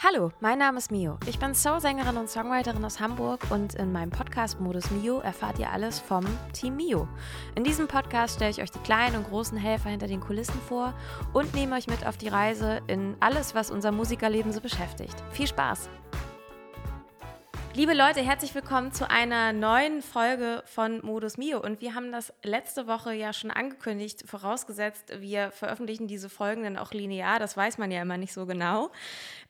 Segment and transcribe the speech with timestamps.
[0.00, 1.18] Hallo, mein Name ist Mio.
[1.26, 5.72] Ich bin Soul-Sängerin und Songwriterin aus Hamburg und in meinem Podcast Modus Mio erfahrt ihr
[5.72, 7.08] alles vom Team Mio.
[7.56, 10.94] In diesem Podcast stelle ich euch die kleinen und großen Helfer hinter den Kulissen vor
[11.32, 15.16] und nehme euch mit auf die Reise in alles, was unser Musikerleben so beschäftigt.
[15.32, 15.90] Viel Spaß!
[17.78, 21.60] Liebe Leute, herzlich willkommen zu einer neuen Folge von Modus Mio.
[21.60, 26.76] Und wir haben das letzte Woche ja schon angekündigt, vorausgesetzt, wir veröffentlichen diese Folgen dann
[26.76, 27.38] auch linear.
[27.38, 28.90] Das weiß man ja immer nicht so genau.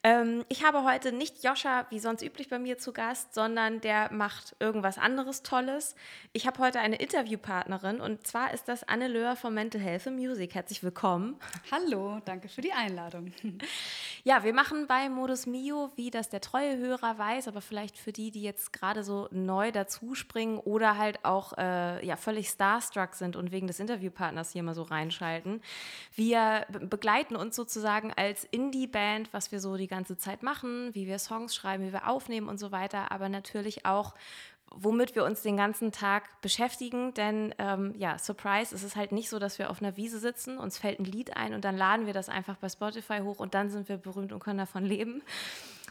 [0.09, 4.11] Ähm, ich habe heute nicht Joscha wie sonst üblich bei mir zu Gast, sondern der
[4.11, 5.95] macht irgendwas anderes Tolles.
[6.33, 10.17] Ich habe heute eine Interviewpartnerin und zwar ist das Anne Löhr von Mental Health and
[10.17, 10.55] Music.
[10.55, 11.37] Herzlich willkommen.
[11.71, 13.33] Hallo, danke für die Einladung.
[14.25, 18.13] Ja, wir machen bei Modus Mio, wie das der treue Hörer weiß, aber vielleicht für
[18.13, 23.37] die, die jetzt gerade so neu dazuspringen oder halt auch äh, ja, völlig starstruck sind
[23.37, 25.63] und wegen des Interviewpartners hier mal so reinschalten.
[26.15, 31.19] Wir begleiten uns sozusagen als Indie-Band, was wir so die ganze Zeit machen, wie wir
[31.19, 34.15] Songs schreiben, wie wir aufnehmen und so weiter, aber natürlich auch
[34.71, 37.15] womit wir uns den ganzen Tag beschäftigen.
[37.15, 40.59] Denn ähm, ja, Surprise, es ist halt nicht so, dass wir auf einer Wiese sitzen,
[40.59, 43.55] uns fällt ein Lied ein und dann laden wir das einfach bei Spotify hoch und
[43.55, 45.23] dann sind wir berühmt und können davon leben.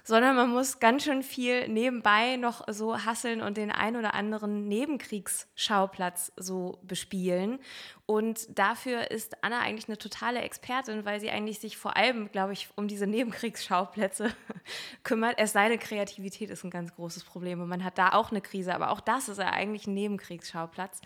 [0.08, 4.70] Sondern man muss ganz schön viel nebenbei noch so hasseln und den ein oder anderen
[4.70, 7.60] Nebenkriegsschauplatz so bespielen.
[8.06, 12.54] Und dafür ist Anna eigentlich eine totale Expertin, weil sie eigentlich sich vor allem, glaube
[12.54, 14.32] ich, um diese Nebenkriegsschauplätze
[15.04, 15.36] kümmert.
[15.40, 18.40] Es sei denn, Kreativität ist ein ganz großes Problem und man hat da auch eine
[18.40, 21.02] Krise, aber auch das ist ja eigentlich ein Nebenkriegsschauplatz.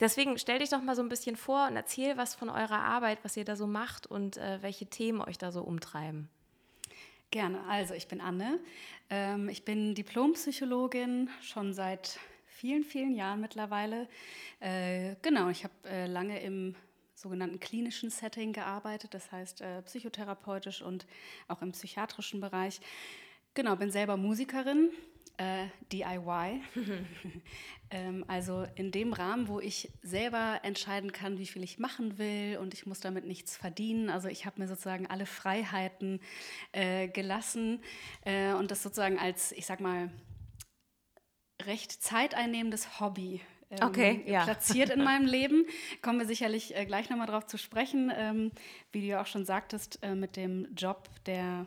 [0.00, 3.20] Deswegen stell dich doch mal so ein bisschen vor und erzähl was von eurer Arbeit,
[3.22, 6.28] was ihr da so macht und äh, welche Themen euch da so umtreiben.
[7.30, 7.62] Gerne.
[7.68, 8.58] Also, ich bin Anne.
[9.08, 14.08] Ähm, ich bin Diplompsychologin schon seit vielen, vielen Jahren mittlerweile.
[14.58, 16.74] Äh, genau, ich habe äh, lange im
[17.14, 21.06] sogenannten klinischen Setting gearbeitet, das heißt äh, psychotherapeutisch und
[21.46, 22.80] auch im psychiatrischen Bereich.
[23.54, 24.90] Genau, bin selber Musikerin,
[25.40, 26.60] äh, DIY.
[27.90, 32.58] ähm, also in dem Rahmen, wo ich selber entscheiden kann, wie viel ich machen will
[32.60, 34.10] und ich muss damit nichts verdienen.
[34.10, 36.20] Also ich habe mir sozusagen alle Freiheiten
[36.72, 37.82] äh, gelassen
[38.24, 40.10] äh, und das sozusagen als, ich sag mal,
[41.64, 44.44] recht zeiteinnehmendes Hobby ähm, okay, ja.
[44.44, 45.64] platziert in meinem Leben.
[46.02, 48.12] Kommen wir sicherlich äh, gleich nochmal drauf zu sprechen.
[48.14, 48.52] Ähm,
[48.92, 51.66] wie du ja auch schon sagtest, äh, mit dem Job der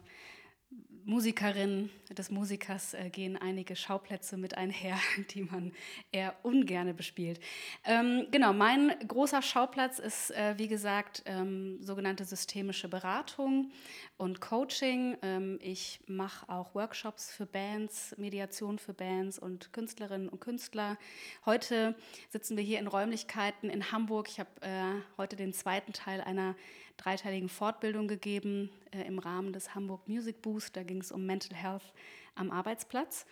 [1.06, 4.98] Musikerin, des Musikers äh, gehen einige Schauplätze mit einher,
[5.32, 5.74] die man
[6.12, 7.40] eher ungerne bespielt.
[7.84, 13.72] Ähm, genau, mein großer Schauplatz ist, äh, wie gesagt, ähm, sogenannte systemische Beratung
[14.18, 15.18] und Coaching.
[15.22, 20.98] Ähm, ich mache auch Workshops für Bands, Mediation für Bands und Künstlerinnen und Künstler.
[21.46, 21.96] Heute
[22.30, 24.30] sitzen wir hier in Räumlichkeiten in Hamburg.
[24.30, 26.56] Ich habe äh, heute den zweiten Teil einer
[26.98, 30.76] dreiteiligen Fortbildung gegeben äh, im Rahmen des Hamburg Music Boost.
[30.76, 31.94] Da ging es um Mental Health
[32.36, 33.26] am Arbeitsplatz.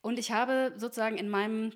[0.00, 1.72] Und ich habe sozusagen in meinem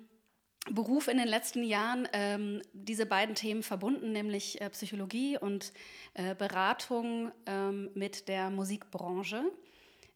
[0.69, 5.71] Beruf in den letzten Jahren ähm, diese beiden Themen verbunden, nämlich äh, Psychologie und
[6.13, 9.43] äh, Beratung ähm, mit der Musikbranche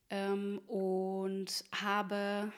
[0.10, 2.52] ähm, und habe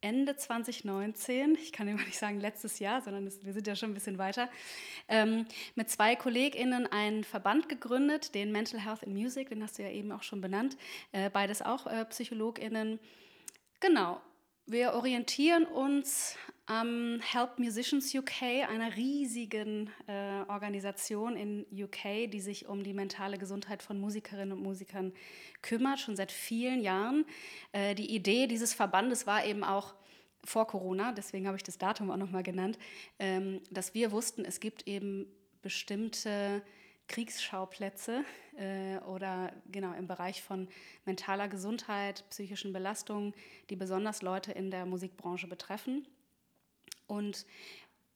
[0.00, 3.94] Ende 2019, ich kann immer nicht sagen letztes Jahr, sondern wir sind ja schon ein
[3.94, 4.48] bisschen weiter,
[5.08, 9.82] ähm, mit zwei KollegInnen einen Verband gegründet, den Mental Health in Music, den hast du
[9.82, 10.76] ja eben auch schon benannt,
[11.12, 12.98] äh, beides auch äh, PsychologInnen.
[13.80, 14.20] Genau,
[14.66, 22.66] wir orientieren uns am Help Musicians UK, einer riesigen äh, Organisation in UK, die sich
[22.66, 25.12] um die mentale Gesundheit von Musikerinnen und Musikern
[25.62, 27.24] kümmert, schon seit vielen Jahren.
[27.70, 29.94] Äh, die Idee dieses Verbandes war eben auch
[30.44, 32.78] vor Corona, deswegen habe ich das Datum auch nochmal genannt,
[33.18, 35.26] ähm, dass wir wussten, es gibt eben
[35.62, 36.62] bestimmte
[37.08, 38.24] Kriegsschauplätze
[38.56, 40.68] äh, oder genau im Bereich von
[41.04, 43.34] mentaler Gesundheit, psychischen Belastungen,
[43.70, 46.06] die besonders Leute in der Musikbranche betreffen.
[47.06, 47.46] Und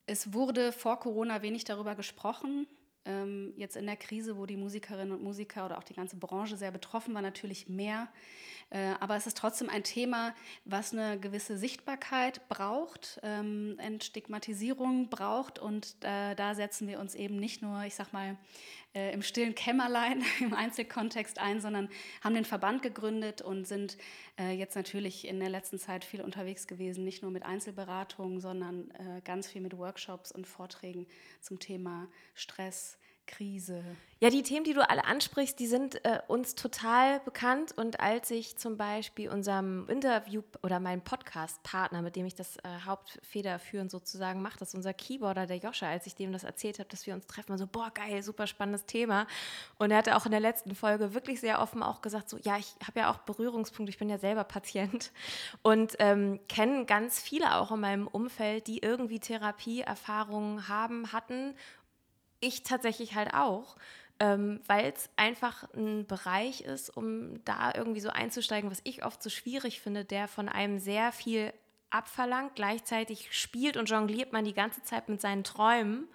[0.07, 2.67] es wurde vor Corona wenig darüber gesprochen.
[3.07, 6.57] Ähm, jetzt in der Krise, wo die Musikerinnen und Musiker oder auch die ganze Branche
[6.57, 8.09] sehr betroffen war, natürlich mehr.
[8.71, 15.59] Äh, aber es ist trotzdem ein Thema, was eine gewisse Sichtbarkeit braucht, ähm, Entstigmatisierung braucht.
[15.59, 18.37] Und äh, da setzen wir uns eben nicht nur, ich sag mal,
[18.95, 21.89] äh, im stillen Kämmerlein im Einzelkontext ein, sondern
[22.23, 23.97] haben den Verband gegründet und sind
[24.39, 28.91] äh, jetzt natürlich in der letzten Zeit viel unterwegs gewesen, nicht nur mit Einzelberatungen, sondern
[28.93, 31.07] äh, ganz viel mit Workshops und Vorträgen
[31.41, 32.99] zum Thema Stress,
[33.31, 33.83] Krise?
[34.23, 37.73] Ja, die Themen, die du alle ansprichst, die sind äh, uns total bekannt.
[37.75, 42.69] Und als ich zum Beispiel unserem Interview oder meinem Podcast-Partner, mit dem ich das äh,
[42.85, 46.91] hauptfederführend sozusagen mache, das ist unser Keyboarder, der Joscha, als ich dem das erzählt habe,
[46.91, 49.27] dass wir uns treffen, war so, boah, geil, super spannendes Thema.
[49.79, 52.59] Und er hatte auch in der letzten Folge wirklich sehr offen auch gesagt, so, ja,
[52.59, 55.13] ich habe ja auch Berührungspunkte, ich bin ja selber Patient
[55.63, 61.55] und ähm, kenne ganz viele auch in meinem Umfeld, die irgendwie Therapieerfahrungen haben, hatten
[62.41, 63.77] ich tatsächlich halt auch,
[64.19, 69.23] ähm, weil es einfach ein Bereich ist, um da irgendwie so einzusteigen, was ich oft
[69.23, 71.53] so schwierig finde, der von einem sehr viel
[71.91, 72.55] abverlangt.
[72.55, 76.09] Gleichzeitig spielt und jongliert man die ganze Zeit mit seinen Träumen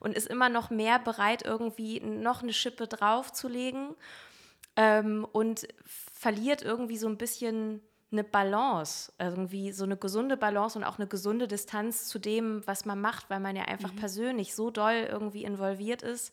[0.00, 3.94] und ist immer noch mehr bereit, irgendwie noch eine Schippe draufzulegen
[4.76, 7.80] ähm, und verliert irgendwie so ein bisschen
[8.12, 12.84] eine Balance, irgendwie so eine gesunde Balance und auch eine gesunde Distanz zu dem, was
[12.84, 13.96] man macht, weil man ja einfach mhm.
[13.96, 16.32] persönlich so doll irgendwie involviert ist.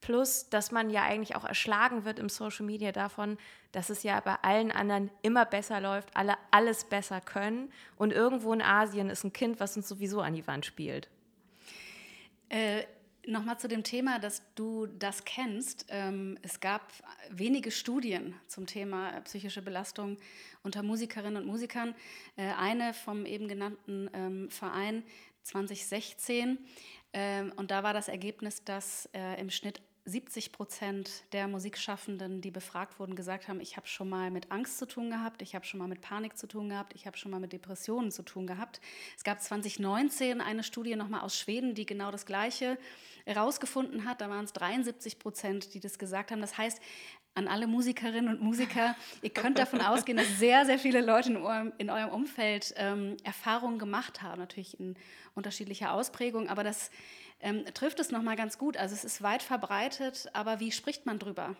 [0.00, 3.38] Plus, dass man ja eigentlich auch erschlagen wird im Social Media davon,
[3.72, 7.72] dass es ja bei allen anderen immer besser läuft, alle alles besser können.
[7.96, 11.08] Und irgendwo in Asien ist ein Kind, was uns sowieso an die Wand spielt.
[12.48, 12.84] Äh,
[13.28, 15.86] Nochmal zu dem Thema, dass du das kennst.
[15.88, 16.92] Ähm, es gab
[17.28, 20.16] wenige Studien zum Thema psychische Belastung
[20.62, 21.96] unter Musikerinnen und Musikern.
[22.36, 25.02] Äh, eine vom eben genannten ähm, Verein
[25.42, 26.56] 2016.
[27.12, 32.52] Ähm, und da war das Ergebnis, dass äh, im Schnitt 70 Prozent der Musikschaffenden, die
[32.52, 35.66] befragt wurden, gesagt haben, ich habe schon mal mit Angst zu tun gehabt, ich habe
[35.66, 38.46] schon mal mit Panik zu tun gehabt, ich habe schon mal mit Depressionen zu tun
[38.46, 38.80] gehabt.
[39.16, 42.78] Es gab 2019 eine Studie nochmal aus Schweden, die genau das Gleiche
[43.24, 44.20] herausgefunden hat.
[44.20, 46.40] Da waren es 73 Prozent, die das gesagt haben.
[46.40, 46.80] Das heißt,
[47.34, 51.36] an alle Musikerinnen und Musiker, ihr könnt davon ausgehen, dass sehr, sehr viele Leute in
[51.36, 54.96] eurem, in eurem Umfeld ähm, Erfahrungen gemacht haben, natürlich in
[55.34, 56.90] unterschiedlicher Ausprägung, aber das
[57.40, 58.76] ähm, trifft es nochmal ganz gut.
[58.76, 61.56] Also es ist weit verbreitet, aber wie spricht man drüber?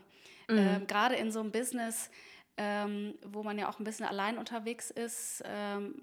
[0.49, 0.59] Mhm.
[0.59, 2.11] Ähm, Gerade in so einem Business,
[2.57, 5.95] ähm, wo man ja auch ein bisschen allein unterwegs ist, ähm,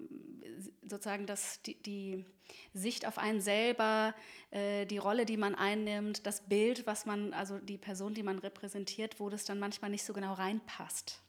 [0.82, 2.24] sozusagen das, die, die,
[2.72, 4.14] Sicht auf einen selber,
[4.50, 8.38] äh, die Rolle, die man einnimmt, das Bild, was man, also die Person, die man
[8.38, 11.23] repräsentiert, wo das dann manchmal nicht so genau reinpasst.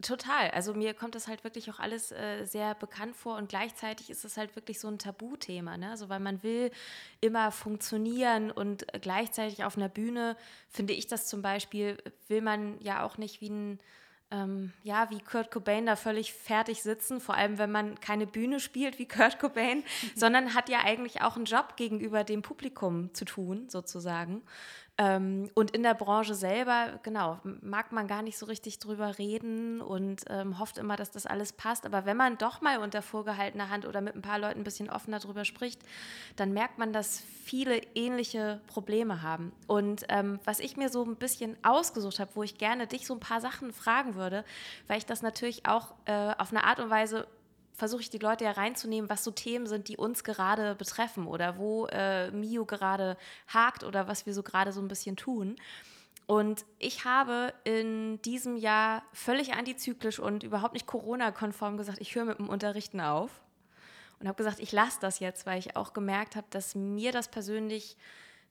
[0.00, 0.50] Total.
[0.50, 4.24] Also mir kommt das halt wirklich auch alles äh, sehr bekannt vor und gleichzeitig ist
[4.24, 5.90] es halt wirklich so ein Tabuthema, ne?
[5.90, 6.70] Also weil man will
[7.20, 10.36] immer funktionieren und gleichzeitig auf einer Bühne
[10.68, 11.98] finde ich das zum Beispiel
[12.28, 13.80] will man ja auch nicht wie ein
[14.32, 18.60] ähm, ja, wie Kurt Cobain da völlig fertig sitzen, vor allem wenn man keine Bühne
[18.60, 19.84] spielt wie Kurt Cobain,
[20.16, 24.42] sondern hat ja eigentlich auch einen Job gegenüber dem Publikum zu tun, sozusagen.
[24.98, 29.80] Ähm, und in der Branche selber, genau, mag man gar nicht so richtig drüber reden
[29.80, 31.86] und ähm, hofft immer, dass das alles passt.
[31.86, 34.90] Aber wenn man doch mal unter vorgehaltener Hand oder mit ein paar Leuten ein bisschen
[34.90, 35.80] offener drüber spricht,
[36.36, 39.52] dann merkt man, dass viele ähnliche Probleme haben.
[39.66, 43.14] Und ähm, was ich mir so ein bisschen ausgesucht habe, wo ich gerne dich so
[43.14, 44.44] ein paar Sachen fragen würde,
[44.88, 47.26] weil ich das natürlich auch äh, auf eine Art und Weise
[47.72, 51.56] versuche ich die Leute ja reinzunehmen, was so Themen sind, die uns gerade betreffen oder
[51.58, 53.16] wo äh, Mio gerade
[53.48, 55.56] hakt oder was wir so gerade so ein bisschen tun.
[56.26, 62.24] Und ich habe in diesem Jahr völlig antizyklisch und überhaupt nicht Corona-konform gesagt, ich höre
[62.24, 63.42] mit dem Unterrichten auf.
[64.20, 67.28] Und habe gesagt, ich lasse das jetzt, weil ich auch gemerkt habe, dass mir das
[67.28, 67.96] persönlich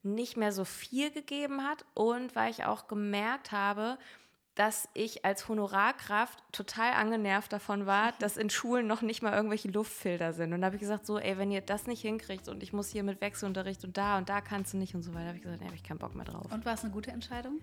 [0.04, 3.98] nicht mehr so viel gegeben hat und weil ich auch gemerkt habe,
[4.56, 9.69] dass ich als Honorarkraft total angenervt davon war, dass in Schulen noch nicht mal irgendwelche
[9.69, 10.53] Luftfilter sind.
[10.53, 12.89] Und da habe ich gesagt, so, ey, wenn ihr das nicht hinkriegt und ich muss
[12.89, 15.44] hier mit Wechselunterricht und da und da kannst du nicht und so weiter, habe ich
[15.44, 16.51] gesagt, nee, habe ich keinen Bock mehr drauf.
[16.51, 17.59] Und war es eine gute Entscheidung?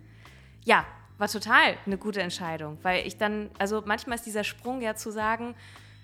[0.65, 0.85] Ja,
[1.19, 5.11] war total eine gute Entscheidung, weil ich dann, also manchmal ist dieser Sprung ja zu
[5.11, 5.55] sagen,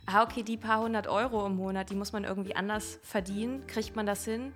[0.07, 3.97] ah, okay, die paar hundert Euro im Monat, die muss man irgendwie anders verdienen, kriegt
[3.97, 4.53] man das hin?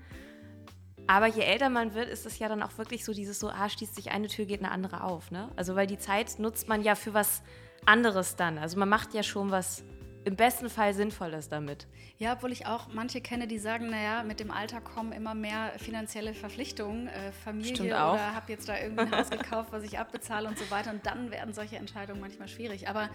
[1.09, 3.69] Aber je älter man wird, ist es ja dann auch wirklich so dieses so, ah,
[3.69, 5.31] schließt sich eine Tür, geht eine andere auf.
[5.31, 5.49] Ne?
[5.57, 7.43] Also weil die Zeit nutzt man ja für was
[7.87, 8.59] anderes dann.
[8.59, 9.83] Also man macht ja schon was
[10.25, 11.87] im besten Fall Sinnvolles damit.
[12.19, 15.73] Ja, obwohl ich auch manche kenne, die sagen, naja, mit dem Alter kommen immer mehr
[15.79, 20.47] finanzielle Verpflichtungen, äh, Familie oder habe jetzt da irgendwie ein Haus gekauft, was ich abbezahle
[20.47, 20.91] und so weiter.
[20.91, 22.89] Und dann werden solche Entscheidungen manchmal schwierig.
[22.89, 23.09] Aber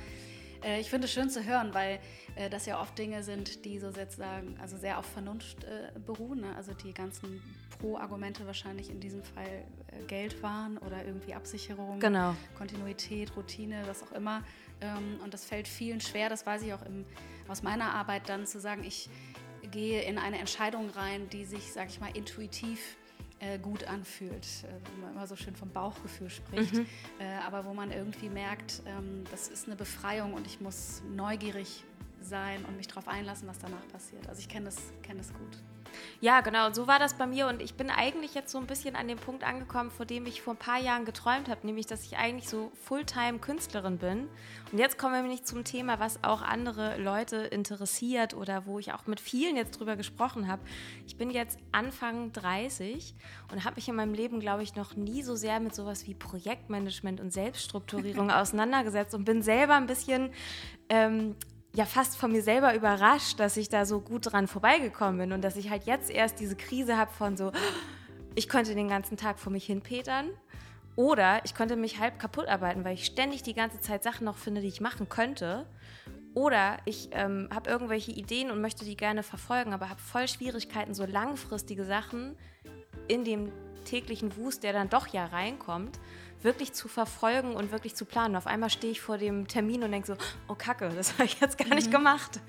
[0.63, 1.99] äh, ich finde es schön zu hören, weil
[2.35, 6.41] äh, das ja oft Dinge sind, die so sozusagen also sehr auf Vernunft äh, beruhen.
[6.41, 6.55] Ne?
[6.55, 7.41] Also die ganzen
[7.79, 12.35] Pro-Argumente wahrscheinlich in diesem Fall äh, Geld waren oder irgendwie Absicherung, genau.
[12.57, 14.43] Kontinuität, Routine, was auch immer.
[14.81, 17.05] Ähm, und das fällt vielen schwer, das weiß ich auch im,
[17.47, 19.09] aus meiner Arbeit dann zu sagen, ich
[19.71, 22.97] gehe in eine Entscheidung rein, die sich, sage ich mal, intuitiv
[23.43, 26.85] äh, gut anfühlt, äh, wo man immer so schön vom Bauchgefühl spricht, mhm.
[27.19, 31.83] äh, aber wo man irgendwie merkt, ähm, das ist eine Befreiung und ich muss neugierig
[32.21, 34.27] sein und mich darauf einlassen, was danach passiert.
[34.29, 35.57] Also ich kenne das, kenn das gut.
[36.21, 36.67] Ja, genau.
[36.67, 37.47] Und so war das bei mir.
[37.47, 40.41] Und ich bin eigentlich jetzt so ein bisschen an dem Punkt angekommen, vor dem ich
[40.41, 44.27] vor ein paar Jahren geträumt habe, nämlich, dass ich eigentlich so Fulltime-Künstlerin bin.
[44.71, 48.93] Und jetzt kommen wir nämlich zum Thema, was auch andere Leute interessiert oder wo ich
[48.93, 50.61] auch mit vielen jetzt drüber gesprochen habe.
[51.05, 53.13] Ich bin jetzt Anfang 30
[53.51, 56.13] und habe mich in meinem Leben, glaube ich, noch nie so sehr mit sowas wie
[56.13, 60.31] Projektmanagement und Selbststrukturierung auseinandergesetzt und bin selber ein bisschen
[60.89, 61.35] ähm,
[61.75, 65.41] ja fast von mir selber überrascht, dass ich da so gut dran vorbeigekommen bin und
[65.41, 67.51] dass ich halt jetzt erst diese Krise habe von so,
[68.35, 70.29] ich konnte den ganzen Tag vor mich hinpetern
[70.95, 74.37] oder ich konnte mich halb kaputt arbeiten, weil ich ständig die ganze Zeit Sachen noch
[74.37, 75.65] finde, die ich machen könnte.
[76.35, 80.93] Oder ich ähm, habe irgendwelche Ideen und möchte die gerne verfolgen, aber habe voll Schwierigkeiten,
[80.95, 82.35] so langfristige Sachen
[83.07, 83.51] in dem
[83.85, 85.99] täglichen Wust, der dann doch ja reinkommt,
[86.43, 88.35] wirklich zu verfolgen und wirklich zu planen.
[88.35, 90.15] Auf einmal stehe ich vor dem Termin und denke so,
[90.47, 91.91] oh Kacke, das habe ich jetzt gar nicht mhm.
[91.91, 92.39] gemacht.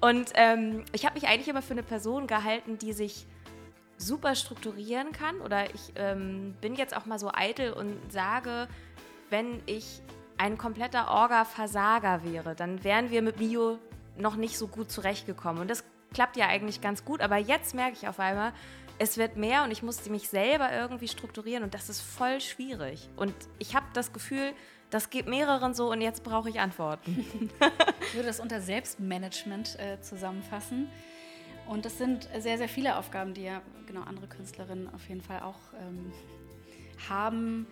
[0.00, 3.26] Und ähm, ich habe mich eigentlich immer für eine Person gehalten, die sich
[3.96, 5.40] super strukturieren kann.
[5.40, 8.68] Oder ich ähm, bin jetzt auch mal so eitel und sage,
[9.30, 10.00] wenn ich
[10.38, 13.78] ein kompletter Orga-Versager wäre, dann wären wir mit Bio
[14.16, 15.60] noch nicht so gut zurechtgekommen.
[15.60, 17.20] Und das klappt ja eigentlich ganz gut.
[17.20, 18.52] Aber jetzt merke ich auf einmal,
[18.98, 23.08] es wird mehr und ich musste mich selber irgendwie strukturieren und das ist voll schwierig.
[23.16, 24.52] Und ich habe das Gefühl,
[24.90, 27.50] das geht mehreren so und jetzt brauche ich Antworten.
[28.08, 30.88] ich würde das unter Selbstmanagement äh, zusammenfassen.
[31.66, 35.40] Und das sind sehr, sehr viele Aufgaben, die ja genau andere Künstlerinnen auf jeden Fall
[35.40, 36.12] auch ähm,
[37.08, 37.66] haben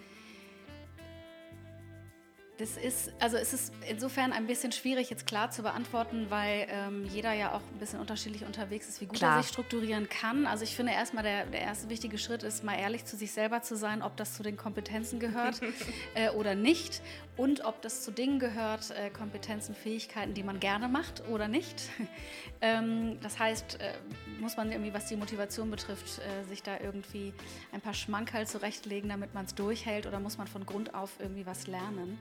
[2.58, 7.04] das ist, also es ist insofern ein bisschen schwierig jetzt klar zu beantworten, weil ähm,
[7.04, 9.36] jeder ja auch ein bisschen unterschiedlich unterwegs ist, wie gut klar.
[9.36, 10.46] er sich strukturieren kann.
[10.46, 13.60] Also ich finde erstmal der, der erste wichtige Schritt ist, mal ehrlich zu sich selber
[13.60, 15.60] zu sein, ob das zu den Kompetenzen gehört
[16.14, 17.02] äh, oder nicht
[17.36, 21.90] und ob das zu Dingen gehört, äh, Kompetenzen, Fähigkeiten, die man gerne macht oder nicht.
[22.62, 23.92] ähm, das heißt, äh,
[24.40, 27.34] muss man irgendwie, was die Motivation betrifft, äh, sich da irgendwie
[27.72, 31.44] ein paar Schmankerl zurechtlegen, damit man es durchhält oder muss man von Grund auf irgendwie
[31.44, 32.18] was lernen?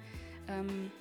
[0.48, 0.92] Ähm,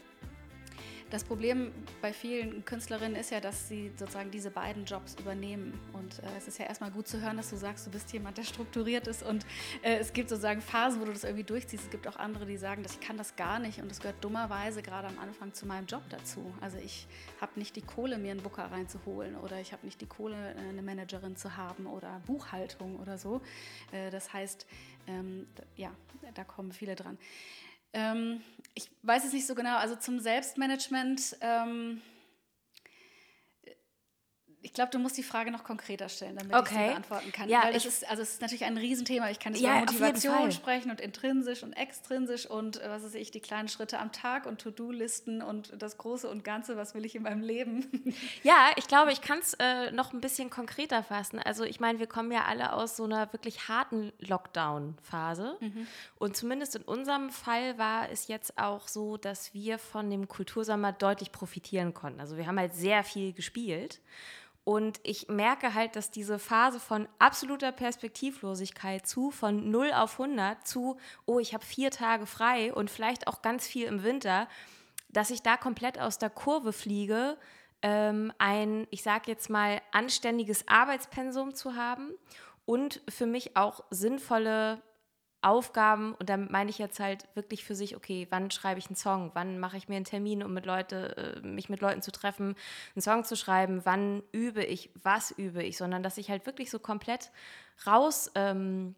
[1.15, 1.71] das Problem
[2.03, 5.79] bei vielen Künstlerinnen ist ja, dass sie sozusagen diese beiden Jobs übernehmen.
[5.93, 8.37] Und äh, es ist ja erstmal gut zu hören, dass du sagst, du bist jemand,
[8.37, 9.23] der strukturiert ist.
[9.23, 9.47] Und
[9.83, 11.85] äh, es gibt sozusagen Phasen, wo du das irgendwie durchziehst.
[11.85, 13.81] Es gibt auch andere, die sagen, dass ich kann das gar nicht.
[13.81, 16.53] Und das gehört dummerweise gerade am Anfang zu meinem Job dazu.
[16.61, 17.07] Also ich
[17.41, 19.37] habe nicht die Kohle, mir einen Booker reinzuholen.
[19.37, 23.41] Oder ich habe nicht die Kohle, äh, eine Managerin zu haben oder Buchhaltung oder so.
[23.93, 24.67] Äh, das heißt,
[25.07, 25.47] ähm,
[25.77, 25.93] ja,
[26.35, 27.19] da kommen viele dran.
[27.95, 28.41] Ähm,
[28.75, 29.77] ich weiß es nicht so genau.
[29.77, 31.37] Also zum Selbstmanagement.
[31.41, 32.03] Ähm,
[34.65, 36.65] ich glaube, du musst die Frage noch konkreter stellen, damit okay.
[36.65, 37.49] ich sie beantworten kann.
[37.51, 39.31] Ja, Weil das ist, also es ist natürlich ein Riesenthema.
[39.31, 43.15] Ich kann nicht ja, über Motivation sprechen und intrinsisch und extrinsisch und äh, was weiß
[43.15, 47.05] ich, die kleinen Schritte am Tag und To-Do-Listen und das Große und Ganze, was will
[47.05, 47.87] ich in meinem Leben.
[48.43, 51.39] Ja, ich glaube, ich kann es äh, noch ein bisschen konkreter fassen.
[51.39, 55.57] Also ich meine, wir kommen ja alle aus so einer wirklich harten Lockdown-Phase.
[55.61, 55.87] Mhm.
[56.17, 60.93] Und zumindest in unserem Fall war es jetzt auch so, dass wir von dem Kultursommer
[60.93, 62.21] deutlich profitieren konnten.
[62.21, 64.01] Also wir haben halt sehr viel gespielt.
[64.65, 70.67] Und ich merke halt, dass diese Phase von absoluter Perspektivlosigkeit zu, von 0 auf 100
[70.67, 74.49] zu, oh, ich habe vier Tage frei und vielleicht auch ganz viel im Winter,
[75.11, 77.37] dass ich da komplett aus der Kurve fliege,
[77.83, 82.13] ähm, ein, ich sage jetzt mal, anständiges Arbeitspensum zu haben
[82.65, 84.81] und für mich auch sinnvolle
[85.45, 88.97] Aufgaben, und damit meine ich jetzt halt wirklich für sich, okay, wann schreibe ich einen
[88.97, 92.13] Song, wann mache ich mir einen Termin, um mit Leute, äh, mich mit Leuten zu
[92.13, 92.57] treffen,
[92.95, 96.71] einen Song zu schreiben, wann übe ich, was übe ich, sondern dass ich halt wirklich
[96.71, 97.31] so komplett
[97.87, 98.95] raus ähm,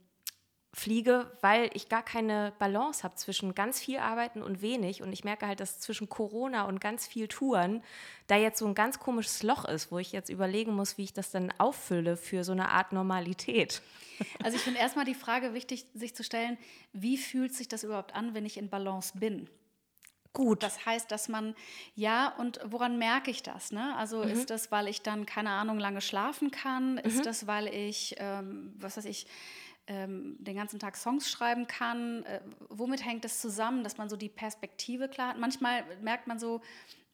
[0.77, 5.03] fliege, weil ich gar keine Balance habe zwischen ganz viel Arbeiten und wenig.
[5.03, 7.83] Und ich merke halt, dass zwischen Corona und ganz viel Touren
[8.27, 11.15] da jetzt so ein ganz komisches Loch ist, wo ich jetzt überlegen muss, wie ich
[11.15, 13.81] das dann auffülle für so eine Art Normalität.
[14.43, 16.59] Also ich finde erstmal die Frage wichtig, sich zu stellen,
[16.93, 19.49] wie fühlt sich das überhaupt an, wenn ich in Balance bin?
[20.33, 20.63] Gut.
[20.63, 21.55] Das heißt, dass man,
[21.95, 23.73] ja, und woran merke ich das?
[23.73, 23.97] Ne?
[23.97, 24.31] Also mhm.
[24.31, 26.95] ist das, weil ich dann, keine Ahnung, lange schlafen kann?
[26.95, 26.99] Mhm.
[27.01, 29.27] Ist das, weil ich, ähm, was weiß ich,
[29.87, 32.23] ähm, den ganzen Tag Songs schreiben kann?
[32.25, 35.39] Äh, womit hängt das zusammen, dass man so die Perspektive klar hat?
[35.39, 36.61] Manchmal merkt man so,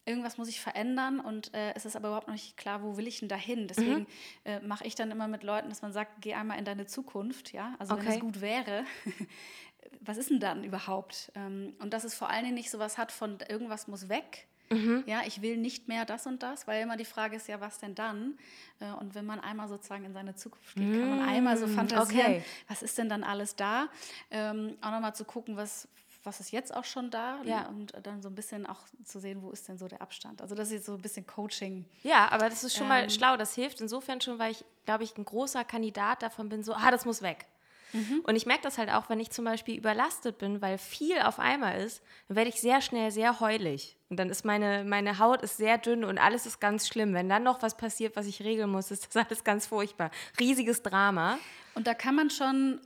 [0.04, 3.06] irgendwas muss ich verändern und äh, es ist aber überhaupt noch nicht klar, wo will
[3.06, 3.68] ich denn dahin.
[3.68, 4.06] Deswegen mhm.
[4.44, 7.52] äh, mache ich dann immer mit Leuten, dass man sagt, geh einmal in deine Zukunft,
[7.52, 7.74] ja.
[7.78, 8.06] Also okay.
[8.06, 8.84] wenn es gut wäre,
[10.00, 11.30] was ist denn dann überhaupt?
[11.34, 14.48] Ähm, und dass es vor allen Dingen nicht so was hat von irgendwas muss weg.
[14.72, 15.04] Mhm.
[15.06, 17.78] Ja, ich will nicht mehr das und das, weil immer die Frage ist ja, was
[17.78, 18.38] denn dann?
[18.80, 21.74] Äh, und wenn man einmal sozusagen in seine Zukunft geht, kann man einmal so mm,
[21.74, 22.44] fantasieren, okay.
[22.68, 23.88] was ist denn dann alles da?
[24.30, 25.88] Ähm, auch nochmal zu gucken, was
[26.24, 27.66] was ist jetzt auch schon da Ja.
[27.66, 30.40] und dann so ein bisschen auch zu sehen, wo ist denn so der Abstand.
[30.40, 31.84] Also das ist jetzt so ein bisschen Coaching.
[32.04, 33.10] Ja, aber das ist schon mal Ähm.
[33.10, 33.36] schlau.
[33.36, 36.92] Das hilft insofern schon, weil ich, glaube ich, ein großer Kandidat davon bin, so, ah,
[36.92, 37.46] das muss weg.
[37.92, 38.20] Mhm.
[38.24, 41.38] Und ich merke das halt auch, wenn ich zum Beispiel überlastet bin, weil viel auf
[41.38, 43.96] einmal ist, dann werde ich sehr schnell sehr heulig.
[44.08, 47.14] Und dann ist meine, meine Haut ist sehr dünn und alles ist ganz schlimm.
[47.14, 50.10] Wenn dann noch was passiert, was ich regeln muss, ist das alles ganz furchtbar.
[50.38, 51.38] Riesiges Drama.
[51.74, 52.80] Und da kann man schon,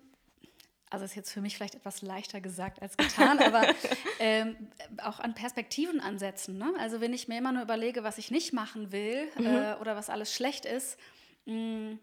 [0.90, 3.66] also ist jetzt für mich vielleicht etwas leichter gesagt als getan, aber
[4.18, 4.56] ähm,
[5.02, 6.58] auch an Perspektiven ansetzen.
[6.58, 6.72] Ne?
[6.78, 10.10] Also wenn ich mir immer nur überlege, was ich nicht machen will äh, oder was
[10.10, 10.98] alles schlecht ist,
[11.46, 11.98] mh,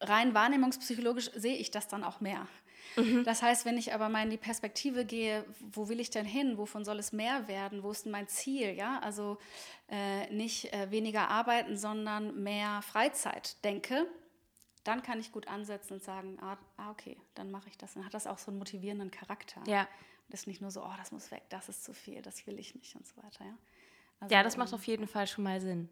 [0.00, 2.46] rein wahrnehmungspsychologisch sehe ich das dann auch mehr.
[3.24, 6.58] Das heißt, wenn ich aber mal in die Perspektive gehe, wo will ich denn hin?
[6.58, 7.82] Wovon soll es mehr werden?
[7.82, 8.72] Wo ist denn mein Ziel?
[8.72, 9.38] Ja, also
[9.88, 14.06] äh, nicht äh, weniger arbeiten, sondern mehr Freizeit denke,
[14.84, 17.94] dann kann ich gut ansetzen und sagen, ah, ah okay, dann mache ich das.
[17.94, 19.62] Dann hat das auch so einen motivierenden Charakter.
[19.66, 19.86] Ja.
[20.28, 22.58] Das ist nicht nur so, oh, das muss weg, das ist zu viel, das will
[22.58, 23.44] ich nicht und so weiter.
[23.44, 23.58] Ja,
[24.20, 25.88] also, Ja, das macht ähm, auf jeden Fall schon mal Sinn.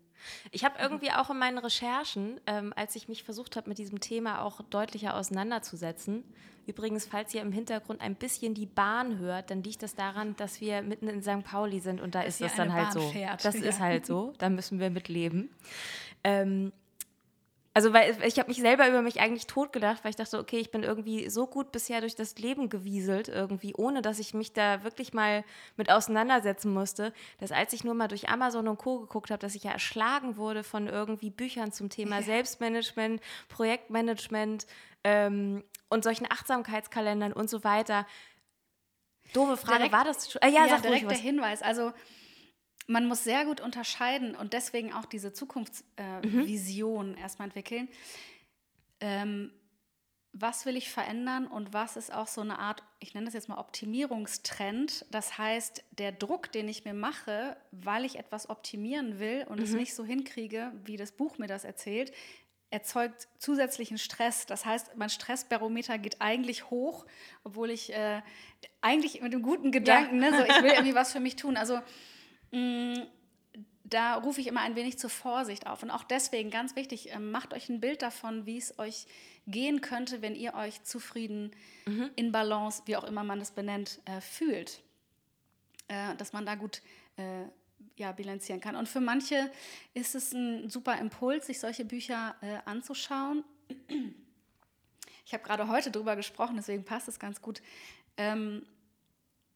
[0.50, 4.00] Ich habe irgendwie auch in meinen Recherchen, ähm, als ich mich versucht habe, mit diesem
[4.00, 6.25] Thema auch deutlicher auseinanderzusetzen,
[6.66, 10.61] übrigens, falls ihr im Hintergrund ein bisschen die Bahn hört, dann liegt das daran, dass
[10.61, 11.44] wir mitten in St.
[11.44, 13.08] Pauli sind und da Dass ist das dann halt Bahn so.
[13.08, 13.68] fährt, Das ja.
[13.68, 15.50] ist halt so, da müssen wir mit leben.
[16.25, 16.73] Ähm,
[17.78, 20.73] also, weil ich habe mich selber über mich eigentlich totgedacht, weil ich dachte, okay, ich
[20.73, 24.82] bin irgendwie so gut bisher durch das Leben gewieselt, irgendwie, ohne dass ich mich da
[24.82, 25.44] wirklich mal
[25.76, 28.99] mit auseinandersetzen musste, dass als ich nur mal durch Amazon und Co.
[28.99, 34.66] geguckt habe, dass ich ja erschlagen wurde von irgendwie Büchern zum Thema Selbstmanagement, Projektmanagement
[35.04, 38.08] ähm, und solchen Achtsamkeitskalendern und so weiter.
[39.35, 40.42] Doofe Frage, Direkt- war das schon?
[40.42, 41.18] Äh, ja, ja, sag direkt der.
[41.18, 41.62] Hinweis.
[41.62, 41.92] Also
[42.88, 47.18] man muss sehr gut unterscheiden und deswegen auch diese Zukunftsvision äh, Mhm.
[47.23, 47.88] Erstmal entwickeln.
[49.00, 49.52] Ähm,
[50.33, 53.49] was will ich verändern und was ist auch so eine Art, ich nenne das jetzt
[53.49, 55.07] mal Optimierungstrend.
[55.11, 59.64] Das heißt, der Druck, den ich mir mache, weil ich etwas optimieren will und Mhm.
[59.64, 62.12] es nicht so hinkriege, wie das Buch mir das erzählt,
[62.71, 64.45] erzeugt zusätzlichen Stress.
[64.47, 67.07] Das heißt, mein Stressbarometer geht eigentlich hoch,
[67.42, 68.21] obwohl ich äh,
[68.83, 71.57] eigentlich mit dem guten Gedanken, ne, so, ich will irgendwie was für mich tun.
[71.57, 71.80] Also
[72.50, 75.82] da rufe ich immer ein wenig zur Vorsicht auf.
[75.82, 79.06] Und auch deswegen ganz wichtig, ähm, macht euch ein Bild davon, wie es euch
[79.46, 81.52] gehen könnte, wenn ihr euch zufrieden,
[82.16, 84.82] in Balance, wie auch immer man das benennt, äh, fühlt.
[85.88, 86.82] Äh, dass man da gut
[87.16, 87.44] äh,
[87.96, 88.76] ja, bilanzieren kann.
[88.76, 89.50] Und für manche
[89.94, 93.42] ist es ein super Impuls, sich solche Bücher äh, anzuschauen.
[95.24, 97.62] Ich habe gerade heute drüber gesprochen, deswegen passt es ganz gut.
[98.18, 98.66] Ähm,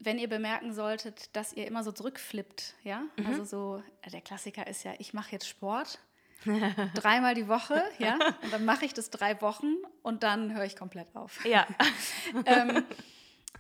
[0.05, 4.67] wenn ihr bemerken solltet, dass ihr immer so zurückflippt, ja, also so, äh, der Klassiker
[4.67, 6.01] ist ja, ich mache jetzt Sport
[6.95, 10.77] dreimal die Woche, ja, und dann mache ich das drei Wochen und dann höre ich
[10.77, 11.45] komplett auf.
[11.45, 11.67] Ja.
[12.47, 12.85] ähm,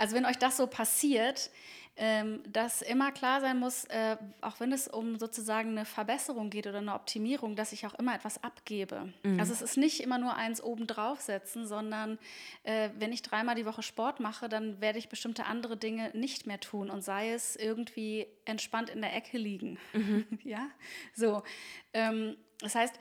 [0.03, 1.53] also wenn euch das so passiert,
[1.95, 6.67] ähm, dass immer klar sein muss, äh, auch wenn es um sozusagen eine Verbesserung geht
[6.67, 9.12] oder eine Optimierung, dass ich auch immer etwas abgebe.
[9.38, 12.19] Also es ist nicht immer nur eins oben draufsetzen, sondern
[12.65, 16.49] äh, wenn ich dreimal die Woche Sport mache, dann werde ich bestimmte andere Dinge nicht
[16.49, 19.79] mehr tun und sei es irgendwie entspannt in der Ecke liegen.
[20.43, 20.69] ja,
[21.15, 21.45] so.
[21.93, 22.95] Ähm, das heißt,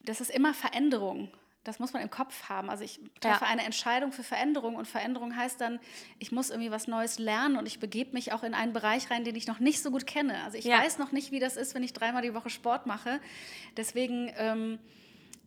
[0.00, 1.30] das ist immer Veränderung.
[1.64, 2.68] Das muss man im Kopf haben.
[2.70, 3.50] Also ich treffe Ja.
[3.50, 5.80] eine Entscheidung für Veränderung und Veränderung heißt dann,
[6.18, 9.24] ich muss irgendwie was Neues lernen und ich begebe mich auch in einen Bereich rein,
[9.24, 10.42] den ich noch nicht so gut kenne.
[10.44, 10.78] Also ich Ja.
[10.78, 13.18] weiß noch nicht, wie das ist, wenn ich dreimal die Woche Sport mache.
[13.78, 14.78] Deswegen ähm,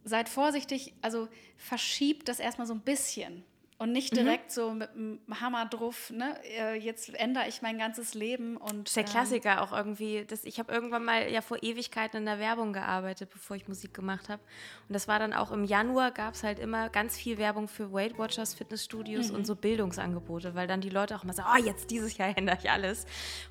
[0.04, 1.28] seid vorsichtig, also
[1.58, 3.44] verschiebt das erstmal so ein bisschen.
[3.80, 4.16] Und nicht Mhm.
[4.18, 6.36] direkt so mit dem Hammer drauf, ne?
[6.58, 10.26] äh, jetzt ändere ich mein ganzes Leben und Das ist der ähm, Klassiker auch irgendwie.
[10.28, 13.94] Das, ich habe irgendwann mal ja vor Ewigkeiten in der Werbung gearbeitet, bevor ich Musik
[13.94, 14.42] gemacht habe.
[14.90, 17.94] Und das war dann auch im Januar, gab es halt immer ganz viel Werbung für
[17.94, 21.92] Weight Watchers, Fitnessstudios und so Bildungsangebote, weil dann die Leute auch mal sagen, oh, jetzt
[21.92, 23.06] dieses Jahr ändere ich alles.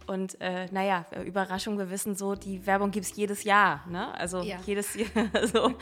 [0.09, 3.87] Und äh, naja, äh, Überraschung, wir wissen so, die Werbung gibt es jedes Jahr.
[3.89, 4.13] Ne?
[4.19, 4.59] Also Ja.
[4.67, 5.07] jedes Jahr.
[5.53, 5.73] so.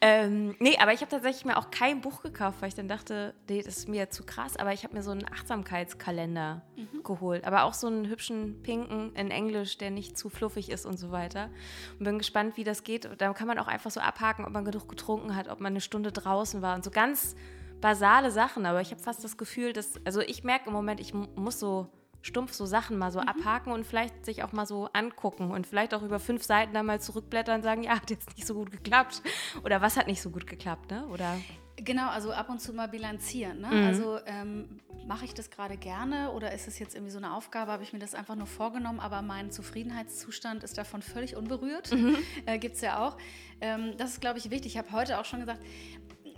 [0.00, 3.34] ähm, nee, aber ich habe tatsächlich mir auch kein Buch gekauft, weil ich dann dachte,
[3.48, 4.56] nee, das ist mir zu krass.
[4.56, 6.62] Aber ich habe mir so einen Achtsamkeitskalender
[7.04, 7.44] geholt.
[7.44, 11.10] Aber auch so einen hübschen pinken in Englisch, der nicht zu fluffig ist und so
[11.12, 11.50] weiter.
[11.98, 13.08] Und bin gespannt, wie das geht.
[13.18, 15.80] Da kann man auch einfach so abhaken, ob man genug getrunken hat, ob man eine
[15.80, 17.34] Stunde draußen war und so ganz
[17.80, 18.66] basale Sachen.
[18.66, 21.58] Aber ich habe fast das Gefühl, dass, also ich merke im Moment, ich mu- muss
[21.58, 21.88] so
[22.24, 25.92] stumpf so Sachen mal so abhaken und vielleicht sich auch mal so angucken und vielleicht
[25.92, 28.70] auch über fünf Seiten dann mal zurückblättern und sagen, ja, hat jetzt nicht so gut
[28.70, 29.22] geklappt.
[29.64, 31.04] Oder was hat nicht so gut geklappt, ne?
[31.08, 31.36] Oder
[31.84, 33.60] Genau, also ab und zu mal bilanzieren.
[33.60, 33.68] Ne?
[33.68, 33.84] Mhm.
[33.84, 37.72] Also ähm, mache ich das gerade gerne oder ist es jetzt irgendwie so eine Aufgabe,
[37.72, 41.92] habe ich mir das einfach nur vorgenommen, aber mein Zufriedenheitszustand ist davon völlig unberührt.
[41.92, 42.16] Mhm.
[42.46, 43.16] Äh, Gibt es ja auch.
[43.60, 44.72] Ähm, das ist, glaube ich, wichtig.
[44.72, 45.60] Ich habe heute auch schon gesagt,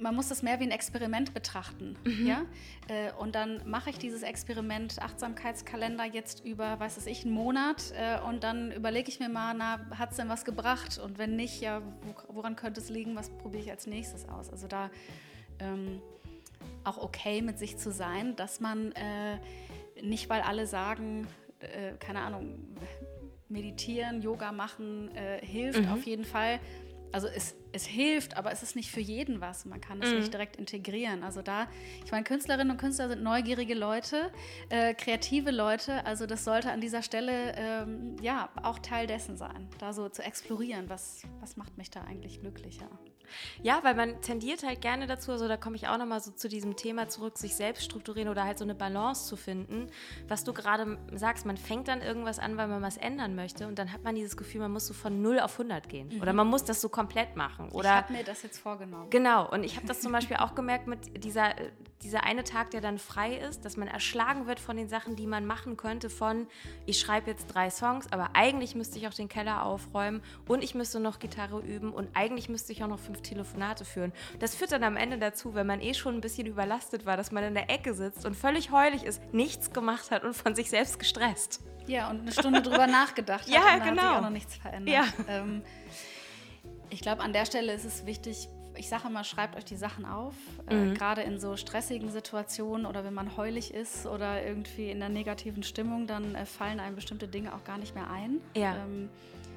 [0.00, 1.96] man muss das mehr wie ein Experiment betrachten.
[2.04, 2.26] Mhm.
[2.26, 2.42] Ja?
[2.88, 7.92] Äh, und dann mache ich dieses Experiment Achtsamkeitskalender jetzt über, weiß es ich, einen Monat
[7.96, 10.98] äh, und dann überlege ich mir mal, na, hat es denn was gebracht?
[10.98, 11.82] Und wenn nicht, ja,
[12.28, 13.16] woran könnte es liegen?
[13.16, 14.50] Was probiere ich als nächstes aus?
[14.50, 14.90] Also da
[15.58, 16.00] ähm,
[16.84, 19.38] auch okay mit sich zu sein, dass man äh,
[20.02, 21.26] nicht, weil alle sagen,
[21.60, 22.58] äh, keine Ahnung,
[23.48, 25.92] meditieren, Yoga machen äh, hilft mhm.
[25.92, 26.60] auf jeden Fall.
[27.12, 29.64] Also es es hilft, aber es ist nicht für jeden was.
[29.64, 30.18] Man kann es mhm.
[30.18, 31.24] nicht direkt integrieren.
[31.24, 31.66] Also da,
[32.04, 34.30] ich meine, Künstlerinnen und Künstler sind neugierige Leute,
[34.68, 36.06] äh, kreative Leute.
[36.06, 40.22] Also das sollte an dieser Stelle ähm, ja auch Teil dessen sein, da so zu
[40.22, 42.88] explorieren, was, was macht mich da eigentlich glücklicher.
[43.62, 46.48] Ja, weil man tendiert halt gerne dazu, also da komme ich auch nochmal so zu
[46.48, 49.88] diesem Thema zurück, sich selbst strukturieren oder halt so eine Balance zu finden.
[50.28, 53.78] Was du gerade sagst, man fängt dann irgendwas an, weil man was ändern möchte und
[53.78, 56.22] dann hat man dieses Gefühl, man muss so von 0 auf 100 gehen mhm.
[56.22, 57.70] oder man muss das so komplett machen.
[57.70, 59.10] Oder, ich habe mir das jetzt vorgenommen.
[59.10, 61.54] Genau, und ich habe das zum Beispiel auch gemerkt mit dieser,
[62.02, 65.26] dieser eine Tag, der dann frei ist, dass man erschlagen wird von den Sachen, die
[65.26, 66.46] man machen könnte, von
[66.86, 70.74] ich schreibe jetzt drei Songs, aber eigentlich müsste ich auch den Keller aufräumen und ich
[70.74, 74.12] müsste noch Gitarre üben und eigentlich müsste ich auch noch fünf Telefonate führen.
[74.38, 77.32] Das führt dann am Ende dazu, wenn man eh schon ein bisschen überlastet war, dass
[77.32, 80.70] man in der Ecke sitzt und völlig heulig ist, nichts gemacht hat und von sich
[80.70, 81.60] selbst gestresst.
[81.86, 83.48] Ja, und eine Stunde drüber nachgedacht hat.
[83.48, 84.02] Ja, und genau.
[84.02, 84.94] hat sich auch noch nichts verändert.
[84.94, 85.04] Ja.
[85.28, 85.62] Ähm,
[86.90, 90.04] ich glaube, an der Stelle ist es wichtig, ich sage immer, schreibt euch die Sachen
[90.04, 90.34] auf.
[90.68, 90.92] Äh, mhm.
[90.92, 95.08] Äh, Gerade in so stressigen Situationen oder wenn man heulig ist oder irgendwie in der
[95.08, 98.40] negativen Stimmung, dann äh, fallen einem bestimmte Dinge auch gar nicht mehr ein.
[98.56, 98.76] Ja.
[98.76, 99.08] Ähm,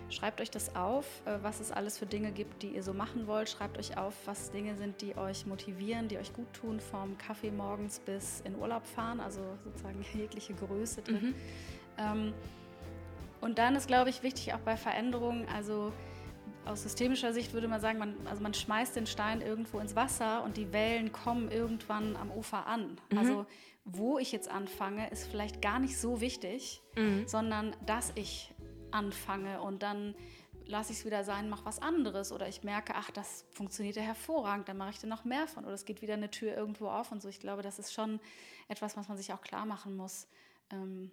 [0.09, 3.27] Schreibt euch das auf, äh, was es alles für Dinge gibt, die ihr so machen
[3.27, 3.49] wollt.
[3.49, 7.51] Schreibt euch auf, was Dinge sind, die euch motivieren, die euch gut tun, vom Kaffee
[7.51, 11.29] morgens bis in Urlaub fahren, also sozusagen jegliche Größe drin.
[11.29, 11.35] Mhm.
[11.97, 12.33] Ähm,
[13.41, 15.91] und dann ist, glaube ich, wichtig auch bei Veränderungen, also
[16.65, 20.43] aus systemischer Sicht würde man sagen, man, also man schmeißt den Stein irgendwo ins Wasser
[20.43, 22.97] und die Wellen kommen irgendwann am Ufer an.
[23.11, 23.17] Mhm.
[23.17, 23.45] Also
[23.85, 27.25] wo ich jetzt anfange, ist vielleicht gar nicht so wichtig, mhm.
[27.25, 28.53] sondern dass ich
[28.91, 30.15] anfange und dann
[30.65, 34.01] lasse ich es wieder sein, mache was anderes oder ich merke, ach, das funktioniert ja
[34.01, 36.89] hervorragend, dann mache ich da noch mehr von oder es geht wieder eine Tür irgendwo
[36.89, 37.29] auf und so.
[37.29, 38.19] Ich glaube, das ist schon
[38.67, 40.27] etwas, was man sich auch klar machen muss.
[40.69, 41.11] Ähm,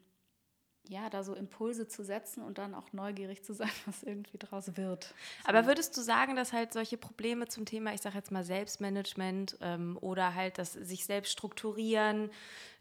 [0.87, 4.77] ja, da so Impulse zu setzen und dann auch neugierig zu sein, was irgendwie draus
[4.77, 5.15] wird.
[5.45, 9.57] Aber würdest du sagen, dass halt solche Probleme zum Thema, ich sage jetzt mal Selbstmanagement
[9.61, 12.31] ähm, oder halt das sich selbst strukturieren,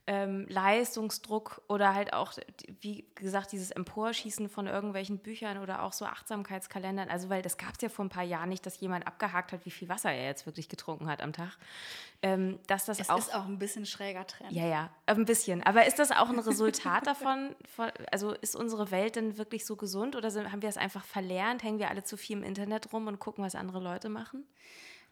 [0.06, 2.34] ähm, Leistungsdruck oder halt auch,
[2.82, 7.10] wie gesagt, dieses Emporschießen von irgendwelchen Büchern oder auch so Achtsamkeitskalendern.
[7.10, 9.66] Also, weil das gab es ja vor ein paar Jahren nicht, dass jemand abgehakt hat,
[9.66, 11.58] wie viel Wasser er jetzt wirklich getrunken hat am Tag.
[12.22, 14.52] Ähm, dass das es auch, ist auch ein bisschen schräger Trend.
[14.52, 15.64] Ja, ja, ein bisschen.
[15.64, 17.56] Aber ist das auch ein Resultat davon?
[17.74, 21.06] Von, also, ist unsere Welt denn wirklich so gesund oder sind, haben wir es einfach
[21.06, 21.64] verlernt?
[21.64, 24.46] Hängen wir alle zu viel im Internet rum und gucken, was andere Leute machen?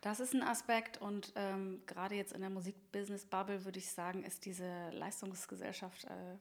[0.01, 4.45] Das ist ein Aspekt und ähm, gerade jetzt in der Musikbusiness-Bubble würde ich sagen, ist
[4.45, 6.37] diese Leistungsgesellschaft äh,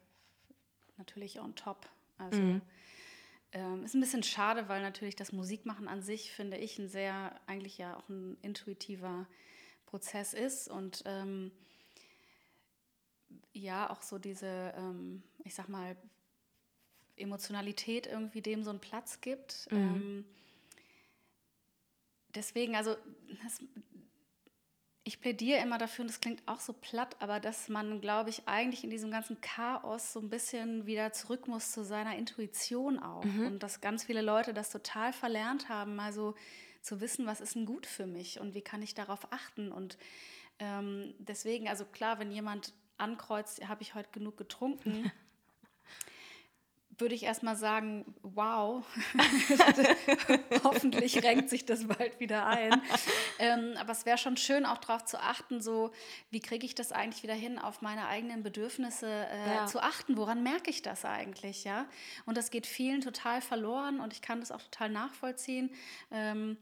[0.96, 1.86] natürlich on top.
[2.16, 2.62] Also mhm.
[3.52, 7.38] ähm, ist ein bisschen schade, weil natürlich das Musikmachen an sich, finde ich, ein sehr,
[7.46, 9.26] eigentlich ja auch ein intuitiver
[9.84, 11.50] Prozess ist und ähm,
[13.52, 15.96] ja, auch so diese, ähm, ich sag mal,
[17.16, 19.68] Emotionalität irgendwie dem so einen Platz gibt.
[19.70, 20.24] Mhm ähm,
[22.34, 22.96] deswegen, also
[23.42, 23.62] das,
[25.04, 28.46] ich plädiere immer dafür, und das klingt auch so platt, aber dass man, glaube ich,
[28.46, 33.24] eigentlich in diesem ganzen Chaos so ein bisschen wieder zurück muss zu seiner Intuition auch.
[33.24, 33.46] Mhm.
[33.46, 36.34] Und dass ganz viele Leute das total verlernt haben, also
[36.82, 39.72] zu wissen, was ist denn gut für mich und wie kann ich darauf achten.
[39.72, 39.98] Und
[40.58, 45.10] ähm, deswegen, also klar, wenn jemand ankreuzt, habe ich heute genug getrunken,
[47.00, 48.84] würde ich erstmal sagen, wow,
[50.64, 52.80] hoffentlich renkt sich das bald wieder ein.
[53.38, 55.90] Ähm, aber es wäre schon schön, auch darauf zu achten, so
[56.30, 59.66] wie kriege ich das eigentlich wieder hin, auf meine eigenen Bedürfnisse äh, ja.
[59.66, 60.16] zu achten.
[60.16, 61.86] Woran merke ich das eigentlich, ja?
[62.26, 65.70] Und das geht vielen total verloren und ich kann das auch total nachvollziehen.
[66.10, 66.56] Ähm,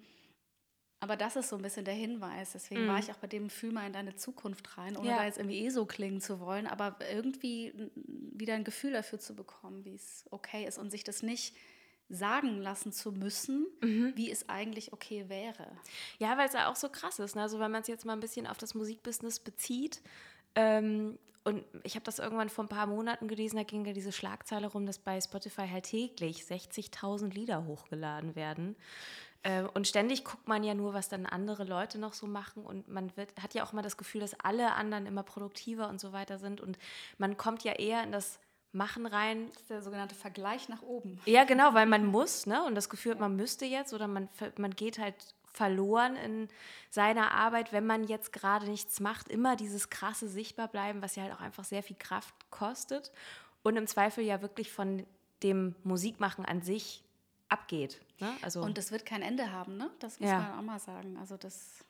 [1.00, 2.52] aber das ist so ein bisschen der Hinweis.
[2.52, 2.88] Deswegen mm.
[2.88, 5.18] war ich auch bei dem Fühl mal in deine Zukunft rein, ohne ja.
[5.18, 7.72] da jetzt irgendwie eh so klingen zu wollen, aber irgendwie
[8.04, 11.54] wieder ein Gefühl dafür zu bekommen, wie es okay ist und sich das nicht
[12.08, 14.12] sagen lassen zu müssen, mhm.
[14.16, 15.66] wie es eigentlich okay wäre.
[16.18, 17.36] Ja, weil es ja auch so krass ist.
[17.36, 17.42] Ne?
[17.42, 20.00] Also wenn man es jetzt mal ein bisschen auf das Musikbusiness bezieht,
[20.54, 24.12] ähm, und ich habe das irgendwann vor ein paar Monaten gelesen, da ging ja diese
[24.12, 28.76] Schlagzeile rum, dass bei Spotify halt täglich 60.000 Lieder hochgeladen werden.
[29.42, 32.88] Äh, und ständig guckt man ja nur, was dann andere Leute noch so machen und
[32.88, 36.12] man wird, hat ja auch immer das Gefühl, dass alle anderen immer produktiver und so
[36.12, 36.78] weiter sind und
[37.18, 38.40] man kommt ja eher in das
[38.72, 39.48] Machen rein.
[39.52, 41.18] Das ist der sogenannte Vergleich nach oben.
[41.24, 42.62] Ja, genau, weil man muss ne?
[42.64, 45.14] und das Gefühl hat, man müsste jetzt oder man, man geht halt
[45.50, 46.48] verloren in
[46.90, 51.32] seiner Arbeit, wenn man jetzt gerade nichts macht, immer dieses krasse Sichtbarbleiben, was ja halt
[51.32, 53.10] auch einfach sehr viel Kraft kostet
[53.62, 55.06] und im Zweifel ja wirklich von
[55.42, 57.02] dem Musikmachen an sich
[57.48, 58.00] abgeht.
[58.20, 58.34] Ne?
[58.42, 59.90] Also, und das wird kein Ende haben, ne?
[60.00, 60.40] Das muss ja.
[60.40, 61.16] man auch mal sagen.
[61.18, 61.84] Also das,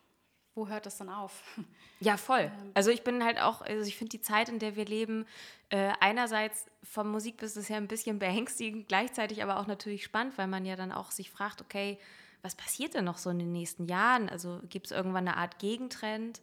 [0.54, 1.42] wo hört das dann auf?
[2.00, 2.42] Ja, voll.
[2.42, 2.70] Ähm.
[2.74, 5.26] Also ich bin halt auch, also ich finde die Zeit, in der wir leben,
[5.68, 10.64] äh, einerseits vom Musikbusiness her ein bisschen beängstigend, gleichzeitig aber auch natürlich spannend, weil man
[10.64, 11.98] ja dann auch sich fragt, okay,
[12.40, 14.28] was passiert denn noch so in den nächsten Jahren?
[14.28, 16.40] Also gibt es irgendwann eine Art Gegentrend?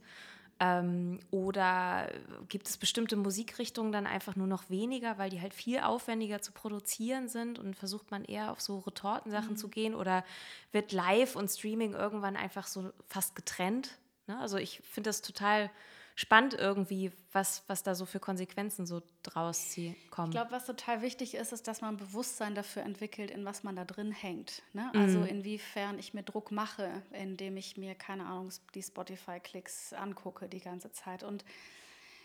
[0.60, 2.10] Ähm, oder
[2.48, 6.54] gibt es bestimmte Musikrichtungen dann einfach nur noch weniger, weil die halt viel aufwendiger zu
[6.54, 9.58] produzieren sind und versucht man eher auf so Retortensachen mhm.
[9.58, 9.94] zu gehen?
[9.94, 10.24] Oder
[10.72, 13.98] wird Live und Streaming irgendwann einfach so fast getrennt?
[14.28, 14.39] Ne?
[14.39, 15.70] Also ich finde das total
[16.15, 19.75] spannend irgendwie, was, was da so für Konsequenzen so draus
[20.10, 20.30] kommen.
[20.30, 23.75] Ich glaube, was total wichtig ist, ist, dass man Bewusstsein dafür entwickelt, in was man
[23.75, 24.63] da drin hängt.
[24.71, 24.89] Ne?
[24.95, 25.25] Also mhm.
[25.25, 30.89] inwiefern ich mir Druck mache, indem ich mir, keine Ahnung, die Spotify-Klicks angucke die ganze
[30.93, 31.23] Zeit.
[31.23, 31.43] Und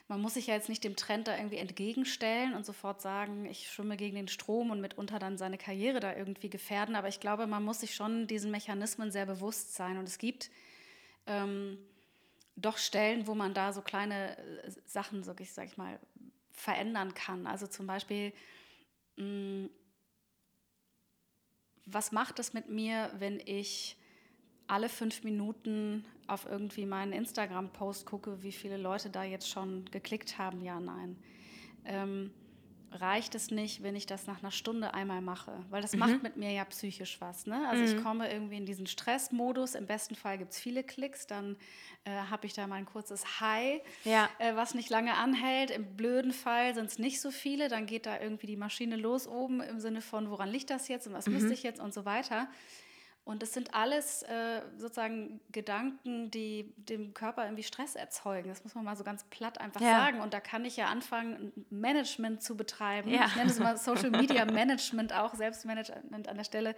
[0.07, 3.70] man muss sich ja jetzt nicht dem Trend da irgendwie entgegenstellen und sofort sagen, ich
[3.70, 6.94] schwimme gegen den Strom und mitunter dann seine Karriere da irgendwie gefährden.
[6.94, 9.98] Aber ich glaube, man muss sich schon diesen Mechanismen sehr bewusst sein.
[9.98, 10.50] Und es gibt
[11.26, 11.76] ähm,
[12.61, 15.99] doch Stellen, wo man da so kleine äh, Sachen, so ich sag ich mal,
[16.53, 17.46] verändern kann.
[17.46, 18.33] Also zum Beispiel,
[19.16, 19.70] mh, mm,
[21.87, 23.96] was macht es mit mir, wenn ich
[24.68, 30.38] alle fünf Minuten auf irgendwie meinen Instagram-Post gucke, wie viele Leute da jetzt schon geklickt
[30.38, 31.16] haben, ja, nein.
[31.85, 32.33] Ähm,
[32.92, 36.00] reicht es nicht, wenn ich das nach einer Stunde einmal mache, weil das mhm.
[36.00, 37.46] macht mit mir ja psychisch was.
[37.46, 37.68] Ne?
[37.68, 37.98] Also mhm.
[37.98, 39.74] ich komme irgendwie in diesen Stressmodus.
[39.74, 41.57] Im besten Fall gibt es viele Klicks, dann
[42.05, 44.29] äh, habe ich da mal ein kurzes High, ja.
[44.38, 45.70] äh, was nicht lange anhält.
[45.70, 49.26] Im blöden Fall sind es nicht so viele, dann geht da irgendwie die Maschine los
[49.29, 51.35] oben im Sinne von, woran liegt das jetzt und was mhm.
[51.35, 52.48] müsste ich jetzt und so weiter.
[53.25, 58.49] Und das sind alles äh, sozusagen Gedanken, die dem Körper irgendwie Stress erzeugen.
[58.49, 59.91] Das muss man mal so ganz platt einfach ja.
[59.91, 60.21] sagen.
[60.21, 63.11] Und da kann ich ja anfangen, Management zu betreiben.
[63.11, 63.27] Ja.
[63.27, 66.75] Ich nenne es mal Social Media Management, auch Selbstmanagement an der Stelle.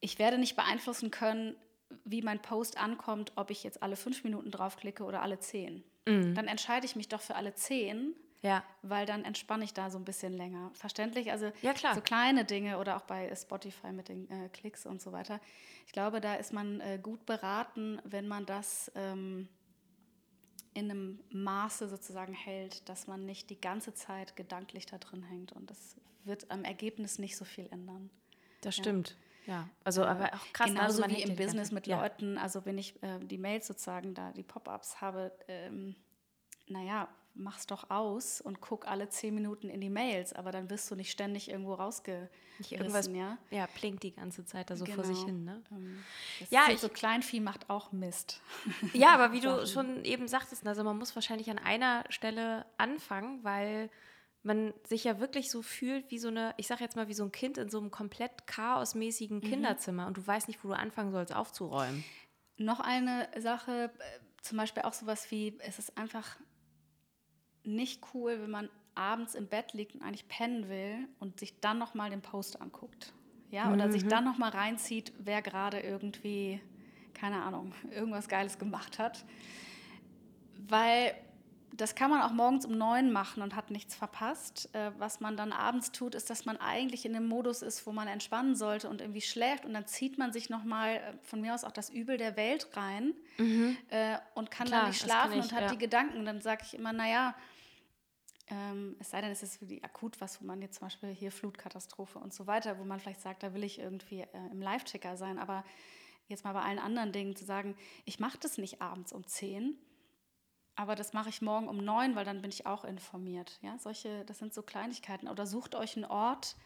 [0.00, 1.56] Ich werde nicht beeinflussen können,
[2.04, 5.84] wie mein Post ankommt, ob ich jetzt alle fünf Minuten draufklicke oder alle zehn.
[6.06, 6.34] Mhm.
[6.34, 8.62] Dann entscheide ich mich doch für alle zehn ja.
[8.82, 10.70] Weil dann entspanne ich da so ein bisschen länger.
[10.74, 11.32] Verständlich?
[11.32, 15.12] Also ja, so kleine Dinge oder auch bei Spotify mit den äh, Klicks und so
[15.12, 15.40] weiter.
[15.86, 19.48] Ich glaube, da ist man äh, gut beraten, wenn man das ähm,
[20.74, 25.52] in einem Maße sozusagen hält, dass man nicht die ganze Zeit gedanklich da drin hängt.
[25.52, 28.10] Und das wird am Ergebnis nicht so viel ändern.
[28.60, 29.16] Das stimmt.
[29.46, 30.68] Ja, also äh, aber auch krass.
[30.68, 30.74] Ne?
[30.74, 32.00] Genauso also wie im Business mit ja.
[32.00, 35.96] Leuten, also wenn ich äh, die Mails sozusagen da, die Pop-ups habe, ähm,
[36.66, 40.90] naja, mach's doch aus und guck alle zehn Minuten in die Mails, aber dann wirst
[40.90, 42.30] du nicht ständig irgendwo rausgerissen,
[42.70, 43.38] irgendwas, ja?
[43.50, 44.96] Ja, blinkt die ganze Zeit da so genau.
[44.96, 45.26] vor sich genau.
[45.26, 45.62] hin, ne?
[45.72, 46.04] Ähm,
[46.50, 48.40] ja, ich, so Kleinvieh macht auch Mist.
[48.92, 53.42] Ja, aber wie du schon eben sagtest, also man muss wahrscheinlich an einer Stelle anfangen,
[53.42, 53.90] weil
[54.44, 57.24] man sich ja wirklich so fühlt wie so eine, ich sag jetzt mal, wie so
[57.24, 59.42] ein Kind in so einem komplett chaosmäßigen mhm.
[59.42, 62.04] Kinderzimmer und du weißt nicht, wo du anfangen sollst aufzuräumen.
[62.58, 66.36] Noch eine Sache, äh, zum Beispiel auch sowas wie, es ist einfach
[67.64, 71.78] nicht cool, wenn man abends im Bett liegt und eigentlich pennen will und sich dann
[71.78, 73.12] noch mal den Post anguckt.
[73.50, 73.92] Ja, oder mhm.
[73.92, 76.60] sich dann noch mal reinzieht, wer gerade irgendwie
[77.14, 79.24] keine Ahnung, irgendwas geiles gemacht hat.
[80.68, 81.14] Weil
[81.76, 84.68] das kann man auch morgens um neun machen und hat nichts verpasst.
[84.74, 87.92] Äh, was man dann abends tut, ist, dass man eigentlich in einem Modus ist, wo
[87.92, 91.52] man entspannen sollte und irgendwie schläft und dann zieht man sich nochmal äh, von mir
[91.52, 93.76] aus auch das Übel der Welt rein mhm.
[93.88, 95.68] äh, und kann Klar, dann nicht schlafen ich, und hat ja.
[95.70, 96.24] die Gedanken.
[96.24, 97.34] Dann sage ich immer, naja,
[98.48, 101.10] ähm, es sei denn, es ist für die akut was, wo man jetzt zum Beispiel
[101.10, 104.60] hier Flutkatastrophe und so weiter, wo man vielleicht sagt, da will ich irgendwie äh, im
[104.60, 105.38] Live-Ticker sein.
[105.38, 105.64] Aber
[106.28, 109.78] jetzt mal bei allen anderen Dingen zu sagen, ich mache das nicht abends um 10,
[110.76, 113.58] aber das mache ich morgen um 9, weil dann bin ich auch informiert.
[113.62, 115.28] Ja, solche, das sind so Kleinigkeiten.
[115.28, 116.56] Oder sucht euch einen Ort,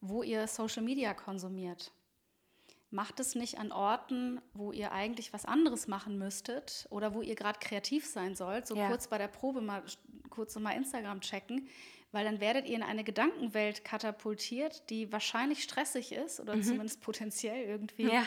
[0.00, 1.92] wo ihr Social Media konsumiert
[2.94, 7.34] macht es nicht an Orten, wo ihr eigentlich was anderes machen müsstet oder wo ihr
[7.34, 8.88] gerade kreativ sein sollt, so ja.
[8.88, 9.82] kurz bei der Probe mal
[10.30, 11.68] kurz mal Instagram checken,
[12.12, 16.62] weil dann werdet ihr in eine Gedankenwelt katapultiert, die wahrscheinlich stressig ist oder mhm.
[16.62, 18.12] zumindest potenziell irgendwie.
[18.12, 18.24] Ja.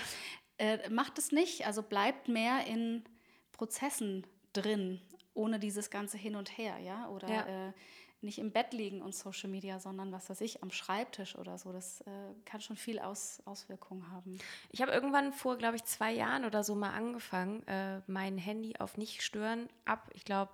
[0.57, 3.03] Äh, macht es nicht, also bleibt mehr in
[3.51, 5.01] Prozessen drin,
[5.33, 7.67] ohne dieses ganze Hin und Her, ja, oder ja.
[7.69, 7.73] Äh,
[8.21, 11.71] nicht im Bett liegen und Social Media, sondern was weiß ich, am Schreibtisch oder so.
[11.71, 14.37] Das äh, kann schon viel Aus, Auswirkungen haben.
[14.71, 18.75] Ich habe irgendwann vor, glaube ich, zwei Jahren oder so mal angefangen, äh, mein Handy
[18.79, 20.51] auf nicht stören ab, ich glaube,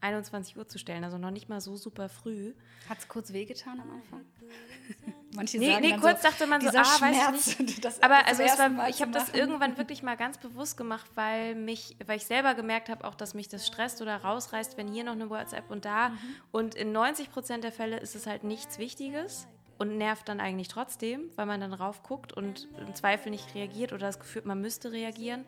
[0.00, 2.54] 21 Uhr zu stellen, also noch nicht mal so super früh.
[2.88, 4.24] Hat es kurz wehgetan am Anfang?
[5.32, 7.84] Manche nee, sagen nee, kurz so, dachte man so, ah, Schmerz, weiß ich nicht.
[7.84, 11.54] das- Aber das also war, ich habe das irgendwann wirklich mal ganz bewusst gemacht, weil
[11.54, 15.04] mich, weil ich selber gemerkt habe, auch, dass mich das stresst oder rausreißt, wenn hier
[15.04, 16.08] noch eine WhatsApp und da.
[16.08, 16.18] Mhm.
[16.50, 19.46] Und in 90 Prozent der Fälle ist es halt nichts Wichtiges
[19.78, 24.06] und nervt dann eigentlich trotzdem, weil man dann raufguckt und im Zweifel nicht reagiert oder
[24.06, 25.44] das Gefühl, man müsste reagieren.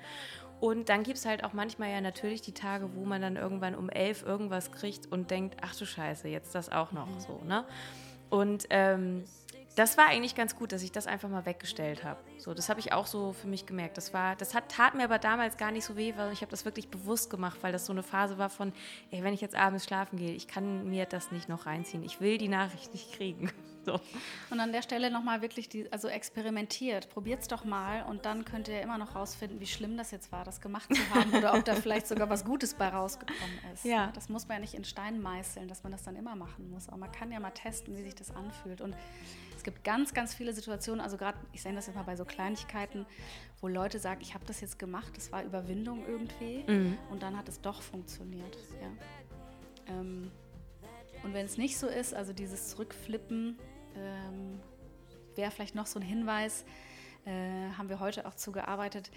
[0.60, 3.74] Und dann gibt es halt auch manchmal ja natürlich die Tage, wo man dann irgendwann
[3.74, 7.64] um elf irgendwas kriegt und denkt, ach du Scheiße, jetzt das auch noch so, ne?
[8.30, 9.24] Und ähm,
[9.74, 12.20] das war eigentlich ganz gut, dass ich das einfach mal weggestellt habe.
[12.38, 13.96] So, das habe ich auch so für mich gemerkt.
[13.96, 16.50] Das war, das hat, tat mir aber damals gar nicht so weh, weil ich habe
[16.50, 18.72] das wirklich bewusst gemacht, weil das so eine Phase war von,
[19.10, 22.02] ey, wenn ich jetzt abends schlafen gehe, ich kann mir das nicht noch reinziehen.
[22.02, 23.50] Ich will die Nachricht nicht kriegen.
[23.84, 24.00] So.
[24.50, 28.44] Und an der Stelle nochmal wirklich, die, also experimentiert, probiert es doch mal und dann
[28.44, 31.54] könnt ihr immer noch rausfinden, wie schlimm das jetzt war, das gemacht zu haben oder
[31.54, 33.84] ob da vielleicht sogar was Gutes bei rausgekommen ist.
[33.84, 34.12] Ja.
[34.14, 36.88] Das muss man ja nicht in Stein meißeln, dass man das dann immer machen muss.
[36.88, 38.80] Aber man kann ja mal testen, wie sich das anfühlt.
[38.80, 38.94] Und
[39.56, 42.24] es gibt ganz, ganz viele Situationen, also gerade, ich sehe das jetzt mal bei so
[42.24, 43.06] Kleinigkeiten,
[43.60, 46.64] wo Leute sagen, ich habe das jetzt gemacht, das war Überwindung irgendwie
[47.10, 48.56] und dann hat es doch funktioniert.
[48.80, 49.94] Ja.
[49.94, 50.30] Ähm,
[51.22, 53.58] und wenn es nicht so ist, also dieses Zurückflippen,
[53.96, 54.60] ähm,
[55.34, 56.64] wäre vielleicht noch so ein Hinweis,
[57.24, 59.10] äh, haben wir heute auch zugearbeitet,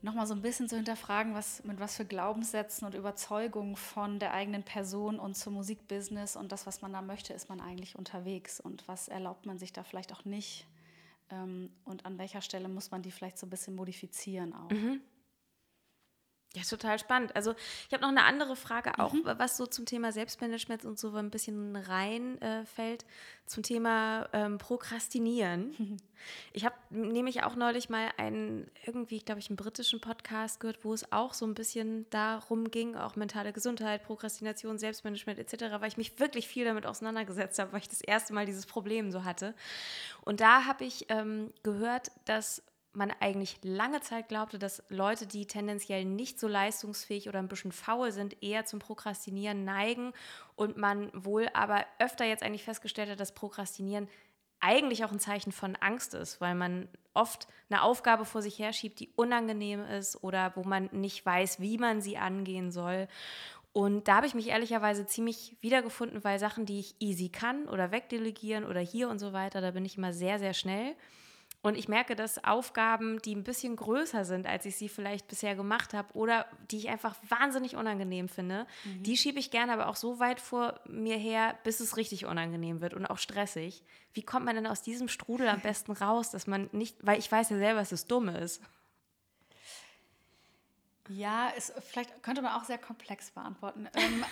[0.00, 4.32] nochmal so ein bisschen zu hinterfragen, was, mit was für Glaubenssätzen und Überzeugungen von der
[4.32, 8.60] eigenen Person und zum Musikbusiness und das, was man da möchte, ist man eigentlich unterwegs
[8.60, 10.66] und was erlaubt man sich da vielleicht auch nicht
[11.30, 14.70] ähm, und an welcher Stelle muss man die vielleicht so ein bisschen modifizieren auch.
[16.54, 17.36] Ja, ist total spannend.
[17.36, 17.54] Also
[17.88, 21.30] ich habe noch eine andere Frage auch, was so zum Thema Selbstmanagement und so ein
[21.30, 23.04] bisschen reinfällt, äh, fällt,
[23.44, 25.98] zum Thema ähm, Prokrastinieren.
[26.52, 30.92] Ich habe nämlich auch neulich mal einen, irgendwie, glaube ich, einen britischen Podcast gehört, wo
[30.92, 35.96] es auch so ein bisschen darum ging, auch mentale Gesundheit, Prokrastination, Selbstmanagement etc., weil ich
[35.96, 39.54] mich wirklich viel damit auseinandergesetzt habe, weil ich das erste Mal dieses Problem so hatte.
[40.22, 45.46] Und da habe ich ähm, gehört, dass man eigentlich lange Zeit glaubte, dass Leute, die
[45.46, 50.12] tendenziell nicht so leistungsfähig oder ein bisschen faul sind, eher zum Prokrastinieren neigen
[50.56, 54.08] und man wohl aber öfter jetzt eigentlich festgestellt hat, dass Prokrastinieren
[54.60, 58.98] eigentlich auch ein Zeichen von Angst ist, weil man oft eine Aufgabe vor sich herschiebt,
[59.00, 63.08] die unangenehm ist oder wo man nicht weiß, wie man sie angehen soll.
[63.72, 67.92] Und da habe ich mich ehrlicherweise ziemlich wiedergefunden, weil Sachen, die ich easy kann oder
[67.92, 70.96] wegdelegieren oder hier und so weiter, da bin ich immer sehr, sehr schnell.
[71.60, 75.56] Und ich merke, dass Aufgaben, die ein bisschen größer sind, als ich sie vielleicht bisher
[75.56, 79.96] gemacht habe oder die ich einfach wahnsinnig unangenehm finde, die schiebe ich gerne aber auch
[79.96, 83.82] so weit vor mir her, bis es richtig unangenehm wird und auch stressig.
[84.12, 87.30] Wie kommt man denn aus diesem Strudel am besten raus, dass man nicht, weil ich
[87.30, 88.62] weiß ja selber, dass es dumm ist.
[91.08, 93.88] Ja, ist, vielleicht könnte man auch sehr komplex beantworten.
[93.96, 94.24] Ähm,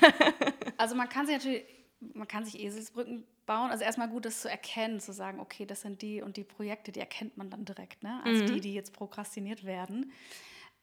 [0.76, 1.64] also man kann sich natürlich,
[2.00, 3.70] man kann sich Eselsbrücken bauen.
[3.70, 6.92] Also erstmal gut, das zu erkennen, zu sagen, okay, das sind die und die Projekte,
[6.92, 8.20] die erkennt man dann direkt, ne?
[8.24, 10.12] Also die, die jetzt prokrastiniert werden.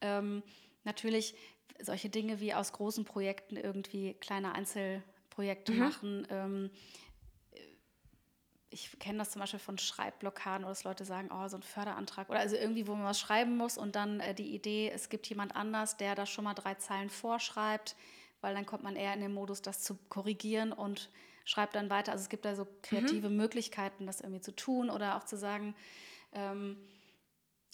[0.01, 0.43] Ähm,
[0.83, 1.35] natürlich
[1.79, 6.27] solche Dinge wie aus großen Projekten irgendwie kleine Einzelprojekte machen.
[6.29, 6.71] Ähm,
[8.73, 12.29] ich kenne das zum Beispiel von Schreibblockaden oder dass Leute sagen, oh, so ein Förderantrag
[12.29, 15.27] oder also irgendwie, wo man was schreiben muss und dann äh, die Idee, es gibt
[15.27, 17.95] jemand anders, der da schon mal drei Zeilen vorschreibt,
[18.43, 21.09] weil dann kommt man eher in den Modus, das zu korrigieren und
[21.45, 22.11] schreibt dann weiter.
[22.11, 25.75] Also es gibt da so kreative Möglichkeiten, das irgendwie zu tun oder auch zu sagen,
[26.33, 26.77] ähm,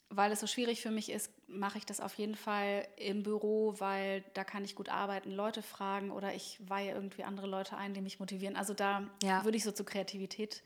[0.09, 3.75] weil es so schwierig für mich ist, mache ich das auf jeden Fall im Büro,
[3.77, 7.93] weil da kann ich gut arbeiten, Leute fragen oder ich weihe irgendwie andere Leute ein,
[7.93, 8.55] die mich motivieren.
[8.55, 9.43] Also da Ja.
[9.43, 10.63] würde ich so zur Kreativität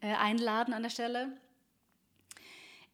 [0.00, 1.32] äh, einladen an der Stelle.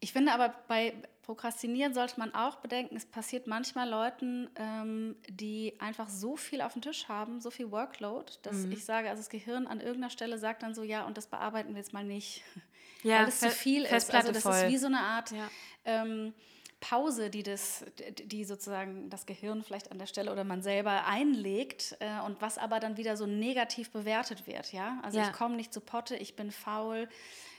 [0.00, 5.72] Ich finde aber bei Prokrastinieren sollte man auch bedenken, es passiert manchmal Leuten, ähm, die
[5.78, 9.30] einfach so viel auf dem Tisch haben, so viel Workload, dass ich sage, also das
[9.30, 12.42] Gehirn an irgendeiner Stelle sagt dann so, ja, und das bearbeiten wir jetzt mal nicht.
[13.02, 14.12] Ja, weil es zu viel ist.
[14.14, 14.52] Also das voll.
[14.54, 15.50] ist wie so eine Art Ja.
[15.84, 16.34] ähm,
[16.80, 17.84] Pause, die, das,
[18.24, 22.58] die sozusagen das Gehirn vielleicht an der Stelle oder man selber einlegt äh, und was
[22.58, 24.72] aber dann wieder so negativ bewertet wird.
[24.74, 24.98] Ja?
[25.02, 25.24] Also Ja.
[25.26, 27.08] ich komme nicht zu Potte, ich bin faul,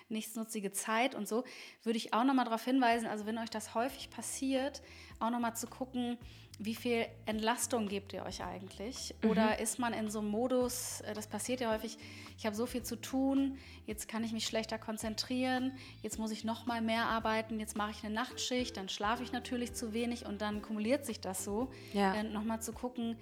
[0.09, 1.43] nichtsnutzige Zeit und so,
[1.83, 4.81] würde ich auch nochmal darauf hinweisen, also wenn euch das häufig passiert,
[5.19, 6.17] auch nochmal zu gucken,
[6.57, 9.13] wie viel Entlastung gebt ihr euch eigentlich?
[9.25, 11.97] Oder ist man in so einem Modus, äh, das passiert ja häufig,
[12.37, 16.43] ich habe so viel zu tun, jetzt kann ich mich schlechter konzentrieren, jetzt muss ich
[16.43, 20.25] noch mal mehr arbeiten, jetzt mache ich eine Nachtschicht, dann schlafe ich natürlich zu wenig
[20.25, 21.71] und dann kumuliert sich das so.
[21.93, 22.13] Ja.
[22.13, 23.17] Äh, nochmal zu gucken,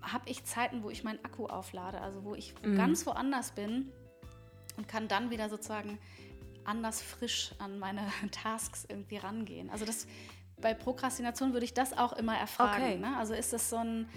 [0.00, 3.92] habe ich Zeiten, wo ich meinen Akku auflade, also wo ich ganz woanders bin
[4.76, 5.98] und kann dann wieder sozusagen
[6.64, 9.70] anders frisch an meine Tasks irgendwie rangehen.
[9.70, 10.06] Also das
[10.60, 12.84] bei Prokrastination würde ich das auch immer erfragen.
[12.84, 12.98] Okay.
[12.98, 13.16] Ne?
[13.18, 14.08] Also ist das so ein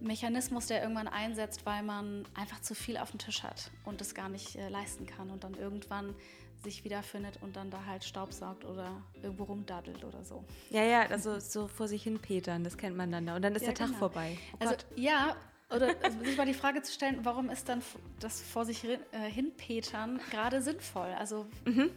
[0.00, 4.14] Mechanismus, der irgendwann einsetzt, weil man einfach zu viel auf dem Tisch hat und es
[4.14, 6.14] gar nicht äh, leisten kann und dann irgendwann
[6.62, 10.44] sich wiederfindet und dann da halt Staub saugt oder irgendwo rumdaddelt oder so.
[10.70, 13.36] Ja, ja, also so vor sich hin petern, das kennt man dann da.
[13.36, 13.90] Und dann ist ja, der genau.
[13.90, 14.38] Tag vorbei.
[14.54, 15.36] Oh also ja,
[15.70, 17.82] oder also, sich mal die Frage zu stellen, warum ist dann
[18.18, 21.14] das vor sich hin, äh, hinpetern gerade sinnvoll?
[21.18, 21.90] Also mhm.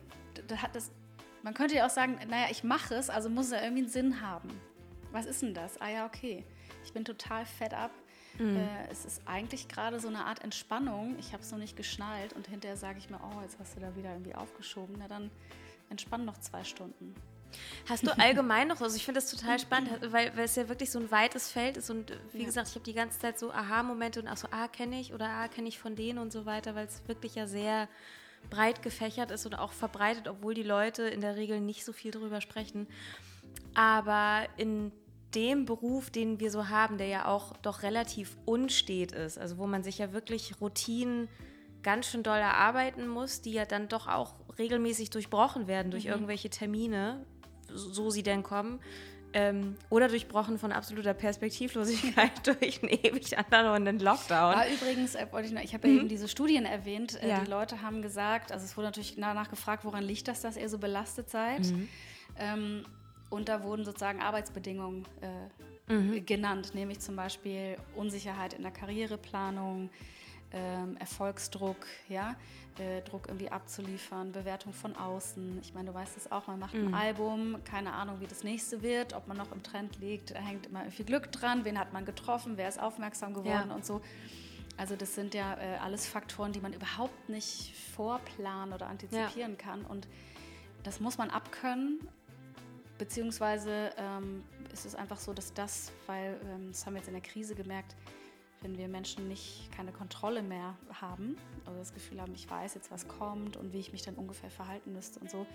[0.48, 0.92] da hat das,
[1.42, 3.92] man könnte ja auch sagen, naja, ich mache es, also muss es ja irgendwie einen
[3.92, 4.50] Sinn haben.
[5.12, 5.80] Was ist denn das?
[5.82, 6.44] Ah ja, okay.
[6.84, 7.92] Ich bin total fett ab.
[8.40, 8.58] Mhm.
[8.58, 11.16] Äh, es ist eigentlich gerade so eine Art Entspannung.
[11.20, 13.80] Ich habe es noch nicht geschnallt und hinterher sage ich mir, oh, jetzt hast du
[13.80, 14.96] da wieder irgendwie aufgeschoben.
[14.98, 15.30] Na dann
[15.90, 17.14] entspann noch zwei Stunden.
[17.88, 20.92] Hast du allgemein noch, also ich finde das total spannend, weil, weil es ja wirklich
[20.92, 22.46] so ein weites Feld ist und wie ja.
[22.46, 25.28] gesagt, ich habe die ganze Zeit so Aha-Momente und auch so, ah, kenne ich oder
[25.28, 27.88] ah, kenne ich von denen und so weiter, weil es wirklich ja sehr
[28.50, 32.12] breit gefächert ist und auch verbreitet, obwohl die Leute in der Regel nicht so viel
[32.12, 32.88] darüber sprechen.
[33.74, 34.92] Aber in
[35.34, 39.66] dem Beruf, den wir so haben, der ja auch doch relativ unstet ist, also wo
[39.66, 41.28] man sich ja wirklich Routinen
[41.82, 46.12] ganz schön doll erarbeiten muss, die ja dann doch auch regelmäßig durchbrochen werden durch mhm.
[46.12, 47.26] irgendwelche Termine,
[47.74, 48.80] so sie denn kommen.
[49.36, 54.54] Ähm, oder durchbrochen von absoluter Perspektivlosigkeit durch einen ewig andauernden Lockdown.
[54.54, 56.00] Ja, übrigens, äh, ich, ich habe ja mhm.
[56.02, 57.22] eben diese Studien erwähnt.
[57.22, 57.40] Äh, ja.
[57.40, 60.70] Die Leute haben gesagt, also es wurde natürlich danach gefragt, woran liegt das, dass ihr
[60.70, 61.66] so belastet seid.
[61.66, 61.90] Mhm.
[62.38, 62.86] Ähm,
[63.32, 65.08] und da wurden sozusagen Arbeitsbedingungen
[65.90, 66.24] äh, mhm.
[66.28, 69.90] genannt, nämlich zum Beispiel Unsicherheit in der Karriereplanung,
[70.54, 71.78] ähm, Erfolgsdruck,
[72.10, 72.36] ja,
[72.80, 75.60] äh, Druck irgendwie abzuliefern, Bewertung von außen.
[75.62, 76.88] Ich meine, du weißt es auch, man macht mhm.
[76.88, 80.40] ein Album, keine Ahnung, wie das nächste wird, ob man noch im Trend liegt, da
[80.40, 83.76] hängt immer viel Glück dran, wen hat man getroffen, wer ist aufmerksam geworden ja.
[83.76, 84.02] und so.
[84.78, 89.58] Also das sind ja äh, alles Faktoren, die man überhaupt nicht vorplanen oder antizipieren ja.
[89.58, 90.08] kann und
[90.84, 92.00] das muss man abkönnen
[92.98, 97.14] Beziehungsweise ähm, ist es einfach so, dass das, weil ähm, das haben wir jetzt in
[97.14, 97.96] der Krise gemerkt,
[98.64, 101.36] wenn wir Menschen nicht keine Kontrolle mehr haben
[101.66, 104.50] oder das Gefühl haben, ich weiß jetzt, was kommt und wie ich mich dann ungefähr
[104.50, 105.46] verhalten müsste und so,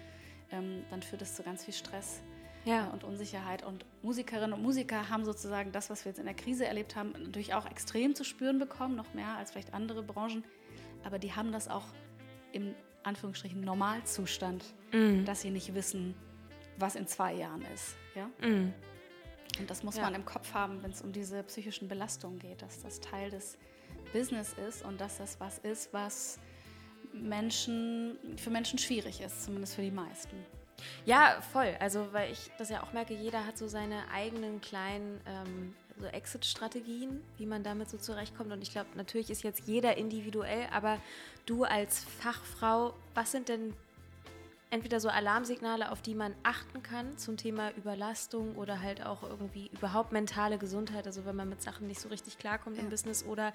[0.52, 2.22] ähm, dann führt es zu ganz viel Stress
[2.64, 2.86] ja.
[2.86, 3.64] äh, und Unsicherheit.
[3.64, 7.12] Und Musikerinnen und Musiker haben sozusagen das, was wir jetzt in der Krise erlebt haben,
[7.12, 10.44] natürlich auch extrem zu spüren bekommen, noch mehr als vielleicht andere Branchen.
[11.04, 11.84] Aber die haben das auch
[12.52, 15.24] im Anführungsstrichen Normalzustand, mhm.
[15.24, 16.14] dass sie nicht wissen,
[16.78, 17.96] was in zwei Jahren ist.
[18.14, 18.26] Ja?
[18.46, 18.72] Mm.
[19.59, 20.02] Und das muss ja.
[20.02, 23.59] man im Kopf haben, wenn es um diese psychischen Belastungen geht, dass das Teil des
[24.12, 26.38] Business ist und dass das was ist, was
[27.12, 30.36] Menschen, für Menschen schwierig ist, zumindest für die meisten.
[31.04, 31.74] Ja, voll.
[31.80, 36.06] Also, weil ich das ja auch merke, jeder hat so seine eigenen kleinen ähm, so
[36.06, 38.52] Exit-Strategien, wie man damit so zurechtkommt.
[38.52, 41.00] Und ich glaube, natürlich ist jetzt jeder individuell, aber
[41.46, 43.74] du als Fachfrau, was sind denn
[44.71, 49.71] entweder so Alarmsignale, auf die man achten kann zum Thema Überlastung oder halt auch irgendwie
[49.73, 52.83] überhaupt mentale Gesundheit, also wenn man mit Sachen nicht so richtig klarkommt ja.
[52.83, 53.53] im Business oder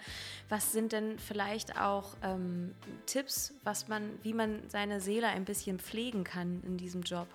[0.49, 2.74] was sind denn vielleicht auch ähm,
[3.05, 7.28] Tipps, was man, wie man seine Seele ein bisschen pflegen kann in diesem Job?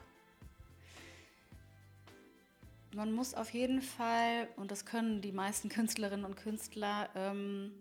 [2.94, 7.72] Man muss auf jeden Fall, und das können die meisten Künstlerinnen und Künstler, ähm,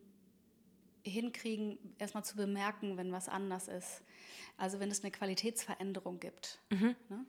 [1.10, 4.04] hinkriegen, erstmal zu bemerken, wenn was anders ist.
[4.58, 6.60] Also wenn es eine Qualitätsveränderung gibt.
[6.70, 6.96] Mhm.
[7.10, 7.26] Ne?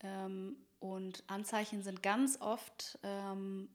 [0.00, 3.68] Ähm, und Anzeichen sind ganz oft, ähm,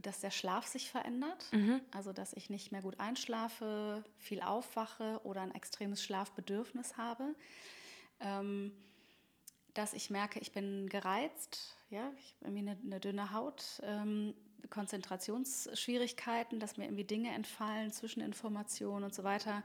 [0.00, 1.46] dass der Schlaf sich verändert.
[1.52, 1.80] Mhm.
[1.90, 7.34] Also dass ich nicht mehr gut einschlafe, viel aufwache oder ein extremes Schlafbedürfnis habe.
[8.20, 8.72] Ähm,
[9.74, 14.34] dass ich merke, ich bin gereizt, ja, ich habe irgendwie eine, eine dünne Haut, ähm,
[14.68, 19.62] Konzentrationsschwierigkeiten, dass mir irgendwie Dinge entfallen, Zwischeninformationen und so weiter.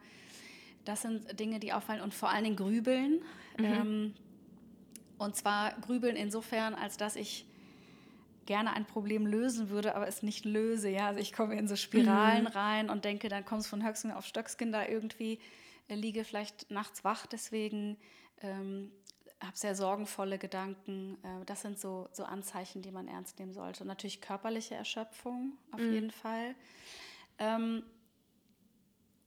[0.86, 3.22] Das sind Dinge, die auffallen und vor allen Dingen Grübeln.
[3.58, 3.66] Mhm.
[3.66, 4.14] Ähm,
[5.18, 7.46] und zwar Grübeln insofern, als dass ich
[8.46, 10.90] gerne ein Problem lösen würde, aber es nicht löse.
[10.90, 11.08] Ja?
[11.08, 12.48] Also ich komme in so Spiralen mhm.
[12.48, 15.40] rein und denke, dann kommst von Höchsten auf Stöckskin da irgendwie,
[15.88, 17.98] äh, liege vielleicht nachts wach deswegen,
[18.42, 18.92] ähm,
[19.46, 21.18] habe sehr sorgenvolle Gedanken.
[21.24, 23.84] Äh, das sind so, so Anzeichen, die man ernst nehmen sollte.
[23.84, 25.94] Und natürlich körperliche Erschöpfung auf mhm.
[25.94, 26.56] jeden Fall.
[27.38, 27.84] Ähm,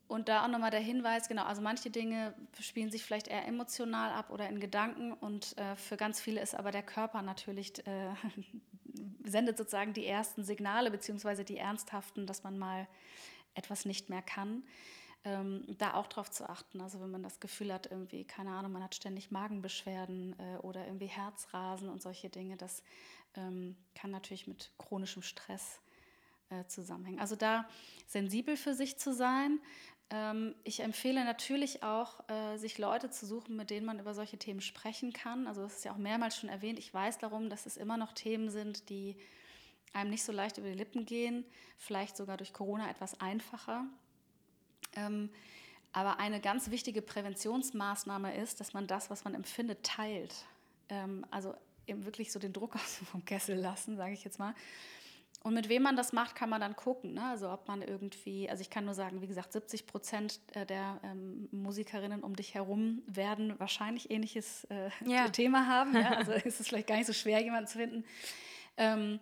[0.08, 4.10] und da auch nochmal der Hinweis, genau, also manche Dinge spielen sich vielleicht eher emotional
[4.10, 8.14] ab oder in Gedanken und äh, für ganz viele ist aber der Körper natürlich, äh,
[9.24, 12.88] sendet sozusagen die ersten Signale, beziehungsweise die ernsthaften, dass man mal
[13.54, 14.62] etwas nicht mehr kann.
[15.28, 16.80] Ähm, da auch drauf zu achten.
[16.80, 20.86] Also wenn man das Gefühl hat, irgendwie, keine Ahnung, man hat ständig Magenbeschwerden äh, oder
[20.86, 22.82] irgendwie Herzrasen und solche Dinge, das
[23.34, 25.82] ähm, kann natürlich mit chronischem Stress
[26.48, 27.20] äh, zusammenhängen.
[27.20, 27.68] Also da
[28.06, 29.60] sensibel für sich zu sein,
[30.08, 34.38] ähm, ich empfehle natürlich auch, äh, sich Leute zu suchen, mit denen man über solche
[34.38, 35.46] Themen sprechen kann.
[35.46, 36.78] Also das ist ja auch mehrmals schon erwähnt.
[36.78, 39.18] Ich weiß darum, dass es immer noch Themen sind, die
[39.92, 41.44] einem nicht so leicht über die Lippen gehen,
[41.76, 43.84] vielleicht sogar durch Corona etwas einfacher.
[44.96, 45.30] Ähm,
[45.92, 50.34] aber eine ganz wichtige Präventionsmaßnahme ist, dass man das, was man empfindet, teilt.
[50.88, 51.54] Ähm, also
[51.86, 54.54] eben wirklich so den Druck aus vom Kessel lassen, sage ich jetzt mal.
[55.44, 57.14] Und mit wem man das macht, kann man dann gucken.
[57.14, 57.24] Ne?
[57.24, 61.00] Also ob man irgendwie, also ich kann nur sagen, wie gesagt, 70 Prozent äh, der
[61.04, 65.28] ähm, Musikerinnen um dich herum werden wahrscheinlich ähnliches äh, ja.
[65.28, 65.94] Thema haben.
[65.94, 66.10] Ja?
[66.18, 68.04] Also ist es vielleicht gar nicht so schwer, jemanden zu finden.
[68.76, 69.20] Ähm,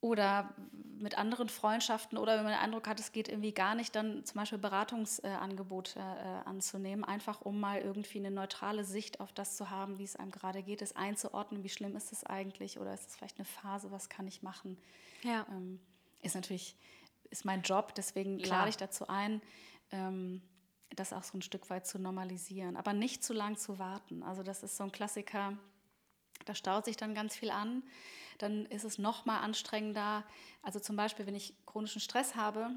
[0.00, 0.54] oder
[0.98, 4.24] mit anderen Freundschaften oder wenn man den Eindruck hat, es geht irgendwie gar nicht, dann
[4.24, 9.70] zum Beispiel Beratungsangebote äh, anzunehmen, einfach um mal irgendwie eine neutrale Sicht auf das zu
[9.70, 13.08] haben, wie es einem gerade geht, es einzuordnen, wie schlimm ist es eigentlich oder ist
[13.08, 14.78] es vielleicht eine Phase, was kann ich machen.
[15.22, 15.46] Ja.
[15.50, 15.80] Ähm,
[16.22, 16.76] ist natürlich,
[17.30, 18.60] ist mein Job, deswegen Klar.
[18.60, 19.42] lade ich dazu ein,
[19.92, 20.42] ähm,
[20.94, 24.22] das auch so ein Stück weit zu normalisieren, aber nicht zu lang zu warten.
[24.22, 25.58] Also das ist so ein Klassiker,
[26.46, 27.82] da staut sich dann ganz viel an
[28.38, 30.24] dann ist es noch mal anstrengender.
[30.62, 32.70] Also zum Beispiel, wenn ich chronischen Stress habe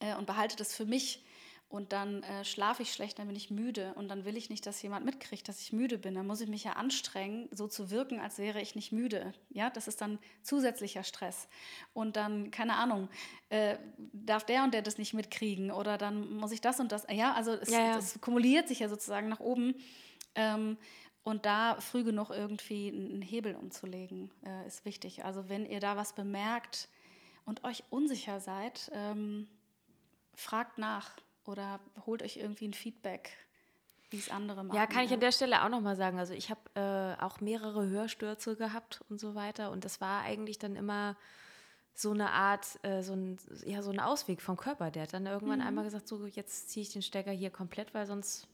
[0.00, 1.24] äh, und behalte das für mich
[1.70, 4.64] und dann äh, schlafe ich schlecht, dann bin ich müde und dann will ich nicht,
[4.64, 6.14] dass jemand mitkriegt, dass ich müde bin.
[6.14, 9.34] Dann muss ich mich ja anstrengen, so zu wirken, als wäre ich nicht müde.
[9.50, 11.46] Ja, das ist dann zusätzlicher Stress.
[11.92, 13.10] Und dann, keine Ahnung,
[13.50, 13.76] äh,
[14.12, 17.06] darf der und der das nicht mitkriegen oder dann muss ich das und das.
[17.10, 18.00] Ja, also es, ja, ja.
[18.22, 19.74] kumuliert sich ja sozusagen nach oben.
[20.34, 20.78] Ähm,
[21.28, 25.26] und da früh genug irgendwie einen Hebel umzulegen, äh, ist wichtig.
[25.26, 26.88] Also wenn ihr da was bemerkt
[27.44, 29.46] und euch unsicher seid, ähm,
[30.34, 31.10] fragt nach
[31.44, 33.30] oder holt euch irgendwie ein Feedback,
[34.08, 34.74] wie es andere machen.
[34.78, 36.18] Ja, kann ich an der Stelle auch nochmal sagen.
[36.18, 39.70] Also ich habe äh, auch mehrere Hörstürze gehabt und so weiter.
[39.70, 41.14] Und das war eigentlich dann immer
[41.92, 44.90] so eine Art, äh, so, ein, ja, so ein Ausweg vom Körper.
[44.90, 45.66] Der hat dann irgendwann mhm.
[45.66, 48.48] einmal gesagt, so jetzt ziehe ich den Stecker hier komplett, weil sonst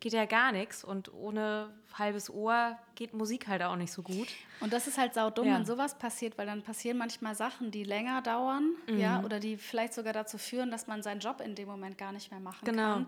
[0.00, 4.28] geht ja gar nichts und ohne halbes Ohr geht Musik halt auch nicht so gut.
[4.60, 5.54] Und das ist halt saudumm, ja.
[5.54, 8.98] wenn sowas passiert, weil dann passieren manchmal Sachen, die länger dauern, mhm.
[8.98, 12.12] ja, oder die vielleicht sogar dazu führen, dass man seinen Job in dem Moment gar
[12.12, 12.94] nicht mehr machen genau.
[12.94, 13.06] kann.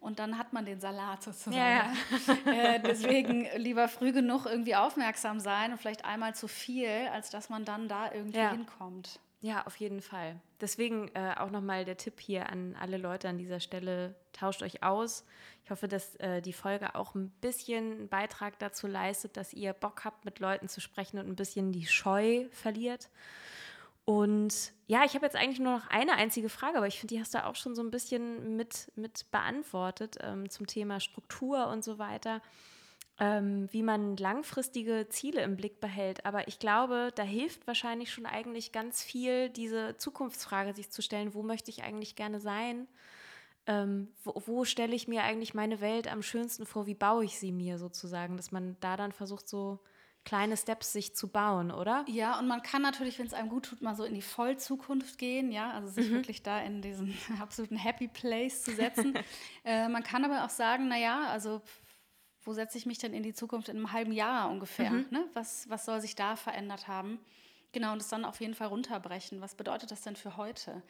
[0.00, 1.56] Und dann hat man den Salat sozusagen.
[1.56, 1.92] Ja,
[2.46, 2.52] ja.
[2.52, 7.48] äh, deswegen lieber früh genug irgendwie aufmerksam sein und vielleicht einmal zu viel, als dass
[7.48, 9.20] man dann da irgendwie hinkommt.
[9.40, 10.40] Ja, auf jeden Fall.
[10.60, 14.82] Deswegen äh, auch nochmal der Tipp hier an alle Leute an dieser Stelle, tauscht euch
[14.82, 15.24] aus.
[15.64, 19.72] Ich hoffe, dass äh, die Folge auch ein bisschen einen Beitrag dazu leistet, dass ihr
[19.74, 23.10] Bock habt, mit Leuten zu sprechen und ein bisschen die Scheu verliert.
[24.04, 27.20] Und ja, ich habe jetzt eigentlich nur noch eine einzige Frage, aber ich finde, die
[27.20, 31.84] hast du auch schon so ein bisschen mit, mit beantwortet ähm, zum Thema Struktur und
[31.84, 32.40] so weiter
[33.20, 36.24] ähm, wie man langfristige Ziele im Blick behält.
[36.24, 41.34] Aber ich glaube, da hilft wahrscheinlich schon eigentlich ganz viel, diese Zukunftsfrage sich zu stellen,
[41.34, 42.86] wo möchte ich eigentlich gerne sein?
[43.66, 46.86] Ähm, wo, wo stelle ich mir eigentlich meine Welt am schönsten vor?
[46.86, 48.36] Wie baue ich sie mir sozusagen?
[48.36, 49.80] Dass man da dann versucht, so
[50.24, 52.04] kleine Steps sich zu bauen, oder?
[52.06, 55.18] Ja, und man kann natürlich, wenn es einem gut tut, mal so in die Vollzukunft
[55.18, 56.16] gehen, ja, also sich mhm.
[56.16, 59.14] wirklich da in diesen absoluten Happy Place zu setzen.
[59.64, 61.62] äh, man kann aber auch sagen, naja, also
[62.48, 64.90] wo setze ich mich denn in die Zukunft in einem halben Jahr ungefähr?
[64.90, 65.06] Mhm.
[65.10, 65.24] Ne?
[65.34, 67.20] Was, was soll sich da verändert haben?
[67.72, 69.42] Genau, und das dann auf jeden Fall runterbrechen.
[69.42, 70.82] Was bedeutet das denn für heute?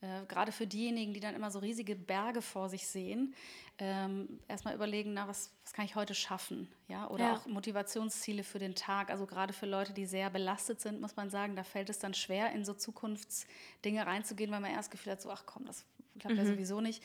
[0.00, 3.32] Äh, gerade für diejenigen, die dann immer so riesige Berge vor sich sehen,
[3.78, 6.66] ähm, erstmal überlegen, na, was, was kann ich heute schaffen?
[6.88, 7.08] Ja?
[7.10, 7.36] Oder ja.
[7.36, 9.10] auch Motivationsziele für den Tag.
[9.10, 12.14] Also gerade für Leute, die sehr belastet sind, muss man sagen, da fällt es dann
[12.14, 15.84] schwer, in so Zukunftsdinge reinzugehen, weil man erst Gefühl hat, so, ach komm, das
[16.18, 16.40] klappt mhm.
[16.40, 17.04] ja sowieso nicht.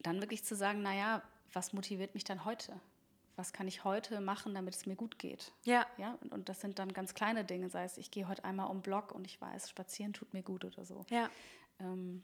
[0.00, 2.80] Dann wirklich zu sagen, naja, was motiviert mich dann heute?
[3.36, 5.52] Was kann ich heute machen, damit es mir gut geht.
[5.64, 5.86] Ja.
[5.98, 6.16] ja?
[6.20, 8.82] Und, und das sind dann ganz kleine Dinge, sei es, ich gehe heute einmal um
[8.82, 11.04] Block und ich weiß, spazieren tut mir gut oder so.
[11.10, 11.28] Ja.
[11.80, 12.22] Ähm,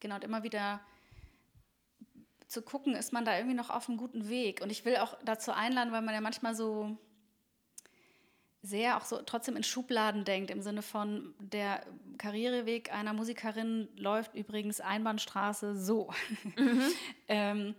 [0.00, 0.80] genau, und immer wieder
[2.46, 4.60] zu gucken, ist man da irgendwie noch auf einem guten Weg.
[4.60, 6.96] Und ich will auch dazu einladen, weil man ja manchmal so
[8.62, 11.84] sehr auch so trotzdem in Schubladen denkt, im Sinne von der
[12.16, 16.10] Karriereweg einer Musikerin läuft übrigens Einbahnstraße so.
[16.56, 16.82] Mhm.
[17.28, 17.74] ähm,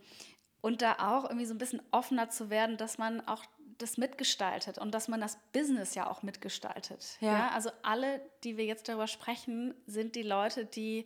[0.65, 3.45] und da auch irgendwie so ein bisschen offener zu werden, dass man auch
[3.77, 7.17] das mitgestaltet und dass man das Business ja auch mitgestaltet.
[7.19, 7.33] Ja.
[7.33, 7.49] ja?
[7.49, 11.05] Also alle, die wir jetzt darüber sprechen, sind die Leute, die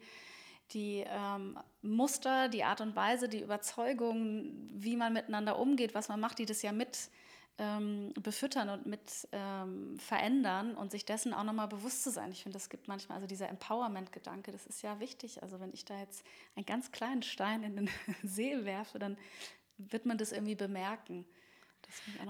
[0.71, 6.21] die ähm, Muster, die Art und Weise, die Überzeugung, wie man miteinander umgeht, was man
[6.21, 7.09] macht, die das ja mit
[7.59, 12.31] ähm, befüttern und mit ähm, verändern und sich dessen auch nochmal bewusst zu sein.
[12.31, 15.43] Ich finde, es gibt manchmal, also dieser Empowerment-Gedanke, das ist ja wichtig.
[15.43, 17.89] Also wenn ich da jetzt einen ganz kleinen Stein in den
[18.23, 19.17] See werfe, dann
[19.77, 21.25] wird man das irgendwie bemerken.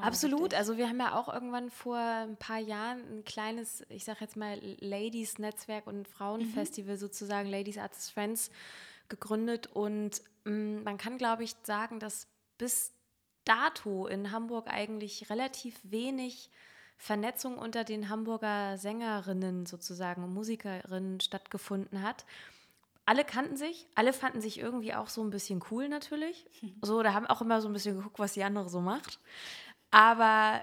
[0.01, 0.53] Absolut.
[0.53, 4.37] Also wir haben ja auch irgendwann vor ein paar Jahren ein kleines, ich sage jetzt
[4.37, 6.99] mal, Ladies-Netzwerk und Frauenfestival mhm.
[6.99, 8.51] sozusagen, Ladies Artists Friends,
[9.09, 9.67] gegründet.
[9.67, 12.27] Und mh, mm, man kann, glaube ich, sagen, dass
[12.57, 12.93] bis
[13.45, 16.49] dato in Hamburg eigentlich relativ wenig
[16.97, 22.25] Vernetzung unter den Hamburger Sängerinnen sozusagen und Musikerinnen stattgefunden hat.
[23.05, 26.45] Alle kannten sich, alle fanden sich irgendwie auch so ein bisschen cool natürlich.
[26.81, 29.19] So, da haben auch immer so ein bisschen geguckt, was die andere so macht.
[29.91, 30.61] Aber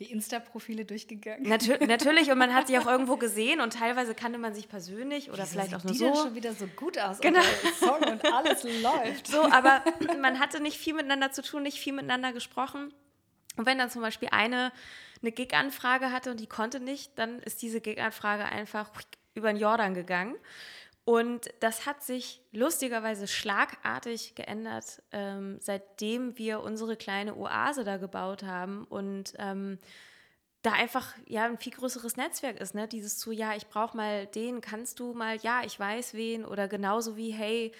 [0.00, 1.48] die Insta-Profile durchgegangen.
[1.48, 5.30] Natür natürlich, und man hat sich auch irgendwo gesehen und teilweise kannte man sich persönlich
[5.30, 6.04] oder Wieso vielleicht auch nur die so.
[6.06, 7.20] denn schon wieder so gut aus.
[7.20, 7.40] Genau.
[7.40, 9.28] Und Song und alles läuft.
[9.28, 9.84] So, aber
[10.20, 12.92] man hatte nicht viel miteinander zu tun, nicht viel miteinander gesprochen.
[13.56, 14.72] Und wenn dann zum Beispiel eine
[15.24, 18.90] eine Gig-Anfrage hatte und die konnte nicht, dann ist diese Gig-Anfrage einfach
[19.34, 20.36] über den Jordan gegangen.
[21.04, 28.42] Und das hat sich lustigerweise schlagartig geändert, ähm, seitdem wir unsere kleine Oase da gebaut
[28.42, 29.78] haben und ähm,
[30.62, 32.88] da einfach ja ein viel größeres Netzwerk ist, ne?
[32.88, 36.68] Dieses zu, ja, ich brauche mal den, kannst du mal, ja, ich weiß wen oder
[36.68, 37.72] genauso wie, hey,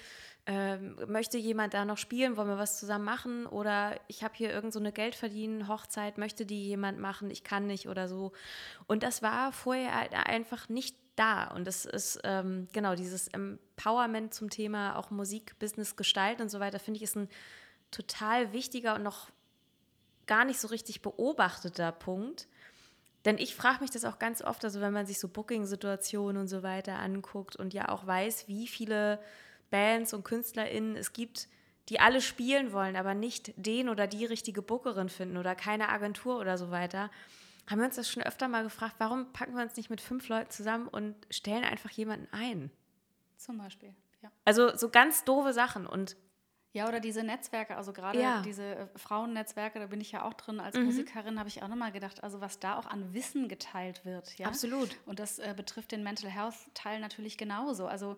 [0.47, 3.47] ähm, möchte jemand da noch spielen, wollen wir was zusammen machen?
[3.47, 7.67] Oder ich habe hier irgend so eine Geldverdienen Hochzeit, möchte die jemand machen, ich kann
[7.67, 8.33] nicht oder so.
[8.87, 11.49] Und das war vorher halt einfach nicht da.
[11.49, 16.61] Und das ist ähm, genau dieses Empowerment zum Thema auch Musik, Business, Gestalt und so
[16.61, 17.29] weiter, finde ich ist ein
[17.91, 19.31] total wichtiger und noch
[20.27, 22.49] gar nicht so richtig beobachteter Punkt.
[23.25, 26.49] Denn ich frage mich das auch ganz oft, also wenn man sich so Booking-Situationen und
[26.49, 29.19] so weiter anguckt und ja auch weiß, wie viele
[29.75, 31.49] Bands und KünstlerInnen es gibt,
[31.89, 36.39] die alle spielen wollen, aber nicht den oder die richtige Bookerin finden oder keine Agentur
[36.39, 37.11] oder so weiter,
[37.69, 40.29] haben wir uns das schon öfter mal gefragt, warum packen wir uns nicht mit fünf
[40.29, 42.71] Leuten zusammen und stellen einfach jemanden ein?
[43.37, 44.31] Zum Beispiel, ja.
[44.45, 46.17] Also so ganz doofe Sachen und
[46.73, 48.43] ja, oder diese Netzwerke, also gerade Ja.
[48.43, 50.59] diese äh, Frauennetzwerke, da bin ich ja auch drin.
[50.59, 54.37] Als Musikerin habe ich auch nochmal gedacht, also was da auch an Wissen geteilt wird.
[54.39, 54.49] Ja?
[54.49, 54.89] Absolut.
[55.07, 57.87] Und das äh, betrifft den Mental Health-Teil natürlich genauso.
[57.87, 58.17] Also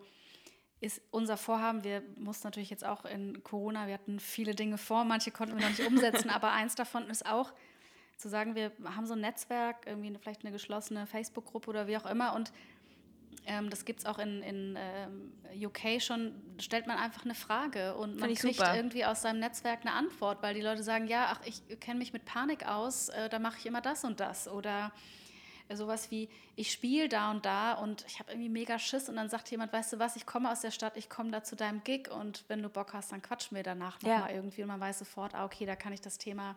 [0.81, 5.05] ist unser Vorhaben, wir mussten natürlich jetzt auch in Corona, wir hatten viele Dinge vor,
[5.05, 7.53] manche konnten wir noch nicht umsetzen, aber eins davon ist auch
[8.17, 11.97] zu sagen, wir haben so ein Netzwerk, irgendwie eine, vielleicht eine geschlossene Facebook-Gruppe oder wie
[11.97, 12.53] auch immer und
[13.47, 17.95] ähm, das gibt es auch in, in ähm, UK schon, stellt man einfach eine Frage
[17.95, 18.77] und man kriegt super.
[18.77, 22.13] irgendwie aus seinem Netzwerk eine Antwort, weil die Leute sagen, ja, ach, ich kenne mich
[22.13, 24.93] mit Panik aus, äh, da mache ich immer das und das oder
[25.75, 29.29] sowas wie, ich spiele da und da und ich habe irgendwie mega Schiss und dann
[29.29, 31.83] sagt jemand, weißt du was, ich komme aus der Stadt, ich komme da zu deinem
[31.83, 34.19] Gig und wenn du Bock hast, dann quatschen wir danach Ja.
[34.19, 36.55] nochmal irgendwie und man weiß sofort, ah, okay, da kann ich das Thema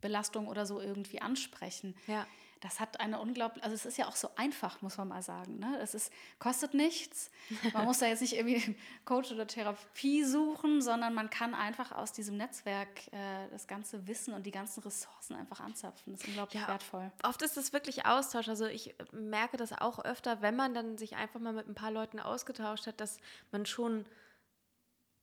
[0.00, 1.94] Belastung oder so irgendwie ansprechen.
[2.06, 2.26] Ja.
[2.60, 5.58] Das hat eine unglaubliche, also es ist ja auch so einfach, muss man mal sagen.
[5.58, 5.78] Ne?
[5.80, 7.30] Es ist, kostet nichts.
[7.72, 12.12] Man muss da jetzt nicht irgendwie Coach oder Therapie suchen, sondern man kann einfach aus
[12.12, 16.12] diesem Netzwerk äh, das ganze Wissen und die ganzen Ressourcen einfach anzapfen.
[16.12, 17.10] Das ist unglaublich Ja, wertvoll.
[17.22, 18.48] Oft ist es wirklich Austausch.
[18.48, 21.90] Also ich merke das auch öfter, wenn man dann sich einfach mal mit ein paar
[21.90, 23.16] Leuten ausgetauscht hat, dass
[23.52, 24.04] man schon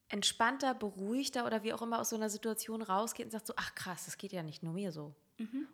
[0.10, 3.76] entspannter, beruhigter oder wie auch immer aus so einer Situation rausgeht und sagt so, ach
[3.76, 5.14] krass, das geht ja nicht nur mir so.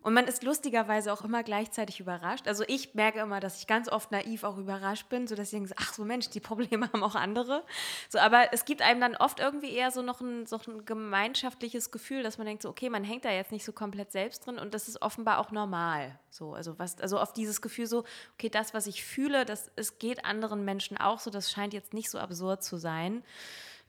[0.02, 2.46] Und man ist lustigerweise auch immer gleichzeitig überrascht.
[2.46, 5.58] Also ich merke immer, dass ich ganz oft naiv auch überrascht bin, so dass ich
[5.58, 7.64] denke, ach so Mensch, die Probleme haben auch andere.
[8.10, 11.90] So, aber es gibt einem dann oft irgendwie eher so noch ein, so ein gemeinschaftliches
[11.90, 14.58] Gefühl, dass man denkt, so, okay, man hängt da jetzt nicht so komplett selbst drin
[14.58, 16.18] und das ist offenbar auch normal.
[16.28, 18.04] So, also was, also oft dieses Gefühl so,
[18.34, 21.94] okay, das, was ich fühle, das, es geht anderen Menschen auch so, das scheint jetzt
[21.94, 23.24] nicht so absurd zu sein.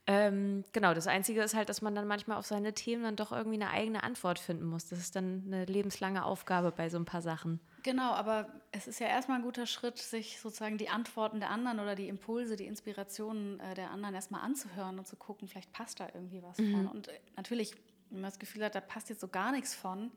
[0.07, 3.31] Ähm, genau, das Einzige ist halt, dass man dann manchmal auf seine Themen dann doch
[3.31, 4.87] irgendwie eine eigene Antwort finden muss.
[4.87, 7.59] Das ist dann eine lebenslange Aufgabe bei so ein paar Sachen.
[7.81, 11.79] Genau, aber es ist ja erstmal ein guter Schritt, sich sozusagen die Antworten der anderen
[11.79, 15.99] oder die Impulse, die Inspirationen äh, der anderen erstmal anzuhören und zu gucken, vielleicht passt
[15.99, 16.87] da irgendwie was von.
[16.87, 17.73] Und äh, natürlich,
[18.11, 20.11] wenn man das Gefühl hat, da passt jetzt so gar nichts von,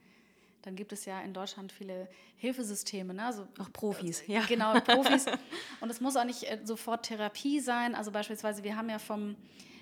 [0.62, 3.24] dann gibt es ja in Deutschland viele Hilfesysteme, ne?
[3.24, 4.42] also Auch Profis, ja.
[4.46, 5.26] Genau, Profis.
[5.80, 7.94] Und es muss auch nicht äh, sofort Therapie sein.
[7.94, 9.36] Also beispielsweise, wir haben ja vom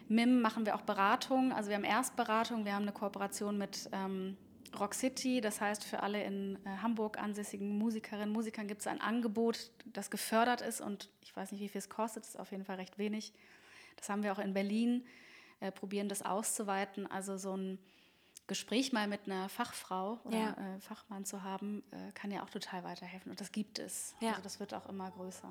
[0.09, 1.53] MIM machen wir auch Beratung.
[1.53, 4.37] Also wir haben Erstberatung, wir haben eine Kooperation mit ähm,
[4.79, 5.41] Rock City.
[5.41, 10.11] Das heißt, für alle in äh, Hamburg ansässigen Musikerinnen, Musikern gibt es ein Angebot, das
[10.11, 10.81] gefördert ist.
[10.81, 13.33] Und ich weiß nicht, wie viel es kostet, ist auf jeden Fall recht wenig.
[13.97, 15.05] Das haben wir auch in Berlin,
[15.61, 17.11] äh, probieren das auszuweiten.
[17.11, 17.79] Also so ein
[18.47, 20.51] Gespräch mal mit einer Fachfrau oder Ja.
[20.51, 23.31] äh, Fachmann zu haben, äh, kann ja auch total weiterhelfen.
[23.31, 24.15] Und das gibt es.
[24.21, 24.31] Ja.
[24.31, 25.49] Also das wird auch immer größer.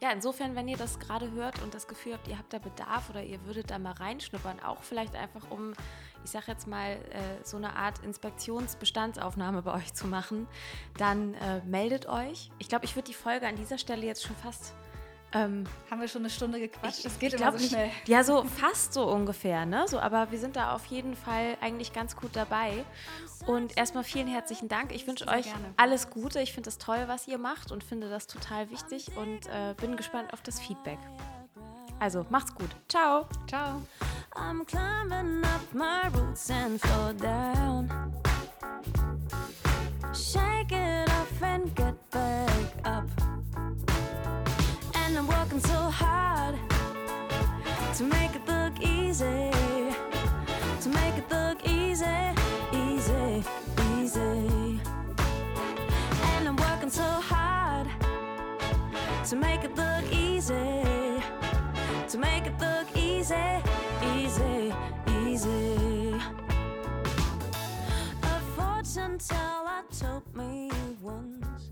[0.00, 3.08] Ja, insofern, wenn ihr das gerade hört und das Gefühl habt, ihr habt da Bedarf
[3.10, 5.72] oder ihr würdet da mal reinschnuppern, auch vielleicht einfach um,
[6.24, 10.46] ich sag jetzt mal, äh, so eine Art Inspektionsbestandsaufnahme bei euch zu machen,
[10.98, 12.50] dann äh, meldet euch.
[12.58, 14.74] Ich glaube, ich würde die Folge an dieser Stelle jetzt schon fast
[15.36, 17.04] ähm, Haben wir schon eine Stunde gequatscht?
[17.04, 17.90] Das geht ich immer glaub so nicht- schnell.
[18.06, 19.86] Ja, so fast so ungefähr, ne?
[19.88, 22.84] So, aber wir sind da auf jeden Fall eigentlich ganz gut dabei.
[23.46, 24.92] Und erstmal vielen herzlichen Dank.
[24.92, 25.64] Ich wünsche euch gerne.
[25.76, 26.40] alles Gute.
[26.40, 29.96] Ich finde es toll, was ihr macht und finde das total wichtig und äh, bin
[29.96, 30.98] gespannt auf das Feedback.
[31.98, 32.68] Also, macht's gut.
[32.88, 33.26] Ciao.
[33.48, 33.82] Ciao.
[34.34, 37.88] I'm climbing up my roots and flow down.
[40.12, 42.50] Shake it off and get back
[42.84, 43.04] up.
[45.16, 46.58] I'm working so hard
[47.94, 49.50] to make it look easy.
[50.82, 52.04] To make it look easy,
[52.70, 53.42] easy,
[53.94, 54.80] easy.
[56.34, 57.88] And I'm working so hard
[59.28, 61.22] to make it look easy.
[62.08, 63.62] To make it look easy,
[64.14, 64.74] easy,
[65.22, 66.14] easy.
[68.22, 71.70] A fortune teller told me once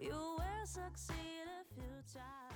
[0.00, 0.39] you
[0.70, 2.49] succeed if you try.